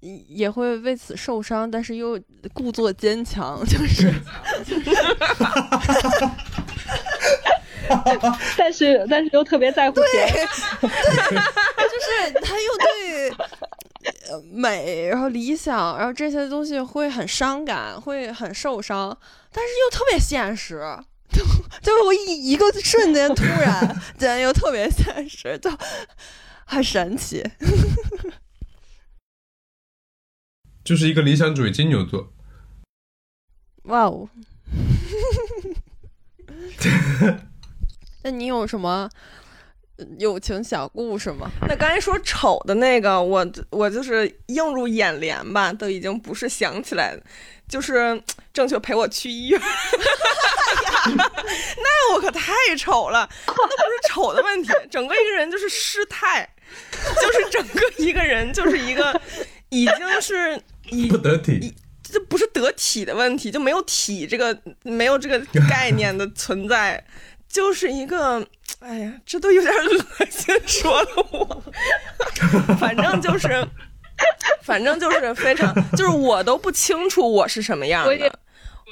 [0.00, 2.20] 也也会为此受伤，但是又
[2.52, 4.12] 故作坚强，就是，
[8.56, 10.46] 但是但是又特别在乎钱，
[10.80, 13.30] 就是他又对
[14.30, 19.16] 呃美，然后理想，然后这些东西会很伤感，会很受伤，
[19.52, 20.80] 但是又特别现实。
[21.28, 21.42] 就
[21.82, 25.68] 就是我一一个瞬间，突然竟然又特别现实，就
[26.64, 27.44] 很神奇。
[30.84, 32.32] 就是一个理想主义金牛座。
[33.84, 34.28] 哇哦！
[38.26, 39.08] 那你有什么
[40.18, 41.48] 友情小故事吗？
[41.68, 47.22] 那刚才说丑的那个，我我就是映入眼帘吧，都已经不是想起来了，
[47.68, 48.20] 就是
[48.52, 49.60] 正确陪我去医院。
[51.06, 56.52] 那我可太丑了，那不是丑的问题，整个一个人就是失态，
[57.22, 59.20] 就是整个一个人就是一个
[59.68, 61.72] 已经是已不得体，
[62.02, 65.38] 这不是得体的问题，就没有体这个没有这个
[65.68, 67.06] 概念的存在，
[67.56, 68.46] 就是一个，
[68.80, 71.62] 哎呀，这都有点恶心，说的我，
[72.78, 73.66] 反正就是，
[74.62, 78.38] 反正就是非常，就是我都不清楚我是什么样我也的。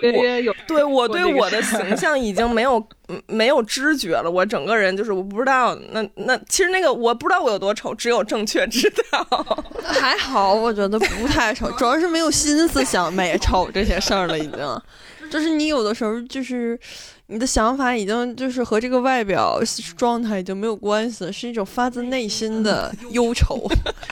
[0.00, 9.56] 约约有对我对我的形象已经没有嗯没有知觉了，我整个人就是我不知道，那那其实那个我不知道我有多丑，只有正确知道。
[9.84, 14.82] 还好，我觉得不太丑，主要是没有心思想美丑这些事儿了，已经。
[15.30, 16.78] 就是你有的时候就是
[17.26, 19.58] 你的想法已经就是和这个外表
[19.96, 23.66] 状态已经没有关系了，是一种发自内心的忧愁。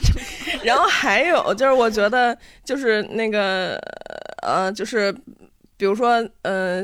[0.63, 3.75] 然后还有就是，我觉得就是那个
[4.41, 5.13] 呃，就是
[5.77, 6.83] 比如说呃，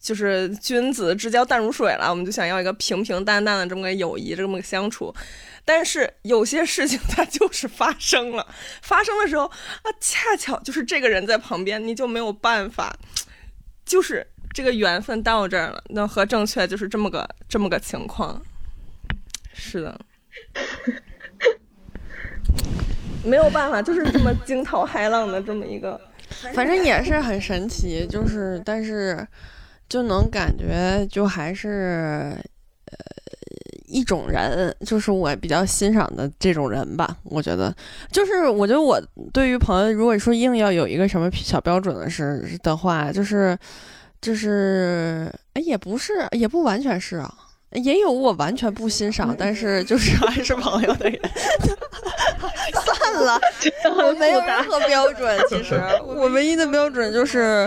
[0.00, 5.14] 就是君子之交淡如水了，我们就想要一个平平淡淡的这么个友谊，这么个相处。
[5.64, 8.46] 但是有些事情它就是发生了，
[8.80, 12.96] 发生的时候啊，恰巧就是这个人在旁边，你就没有办法，
[13.84, 15.82] 就是这个缘分到这儿了。
[15.88, 18.40] 那和正确就是这么个这么个情况。
[19.52, 20.00] 是的。
[23.24, 26.00] 没有办法，就是这么惊涛骇浪的这么一个，
[26.54, 29.24] 反正也是很神奇，就是但是
[29.88, 32.34] 就能感觉就还是
[32.86, 32.98] 呃
[33.86, 37.16] 一种人，就是我比较欣赏的这种人吧。
[37.22, 37.72] 我觉得
[38.10, 39.00] 就是我觉得我
[39.32, 43.56] 对于朋友，如果说硬要有一个什么小标准的是的话，就是
[44.22, 47.34] 就是哎也不是也不完全是啊。
[47.72, 51.18] 也有我完全不欣赏，但是就是还是朋友的人。
[52.84, 53.40] 算了，
[53.96, 55.42] 我没有任何标准。
[55.48, 55.74] 其实
[56.04, 57.66] 我唯一的标准就是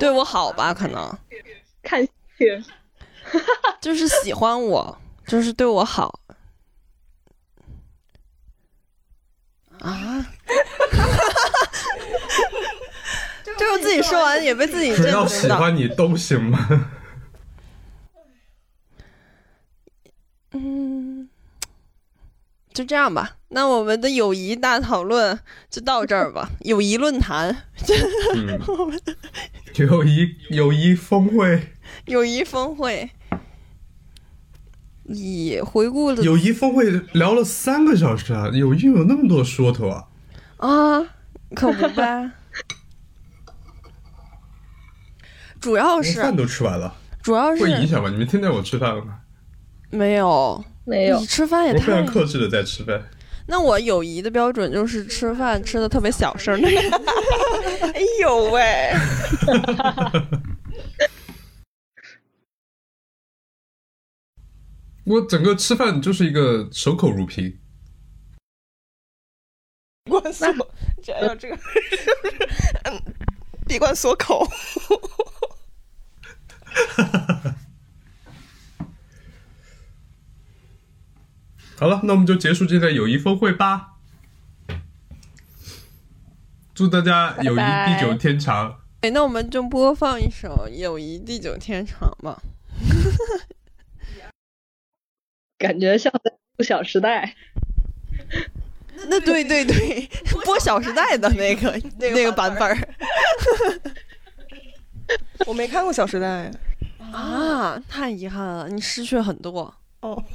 [0.00, 1.18] 对我好吧，可能
[1.82, 2.02] 看
[2.38, 2.64] 去，
[3.78, 6.18] 就是喜欢我，就是对我好
[9.80, 10.26] 啊。
[13.44, 15.26] 这我自己说完也被自己只要。
[15.26, 16.90] 喜欢你都行吗？
[20.52, 21.28] 嗯，
[22.72, 23.36] 就这样吧。
[23.48, 25.38] 那我们的友谊大讨论
[25.70, 26.50] 就到这儿吧。
[26.60, 27.64] 友谊论坛，
[28.34, 28.60] 嗯，
[29.76, 31.72] 友谊友谊峰会，
[32.06, 33.10] 友谊峰会，
[35.04, 38.48] 以回顾了友谊峰会聊了三个小时啊！
[38.52, 40.08] 友谊有那么多说头啊！
[40.58, 41.02] 啊，
[41.54, 42.30] 可不呗。
[45.62, 48.10] 主要是，饭都吃完了，主要是会影响吗？
[48.10, 49.20] 你们听见我吃饭了吗？
[49.90, 52.12] 没有，没有你吃饭也我非常太……
[52.12, 53.00] 克制的在吃饭。
[53.46, 56.68] 那我友谊的标准就是吃饭吃的特别小声的。
[57.94, 58.92] 哎呦喂！
[65.04, 67.58] 我整个吃饭就是一个守口如瓶。
[70.04, 70.48] 闭关锁，
[71.02, 71.56] 这要这个，
[72.90, 73.00] 嗯，
[73.66, 74.48] 闭关锁口。
[81.78, 83.88] 好了，那我们就结束今天的友谊峰会吧。
[86.74, 88.80] 祝大家友谊地久天长。
[89.00, 92.42] 哎，那我们就播放一首《友谊地久天长》吧。
[95.58, 97.36] 感觉像在录《小时代》。
[99.08, 100.08] 那对对对，
[100.44, 102.76] 播《小时代》的那个那个版本儿
[105.46, 106.50] 我没看过《小时代》
[107.16, 109.74] 啊，太遗憾了，你失去很多。
[110.00, 110.22] 哦。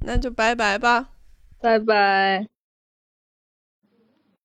[0.00, 1.10] 那就拜拜吧。
[1.60, 2.48] 拜拜。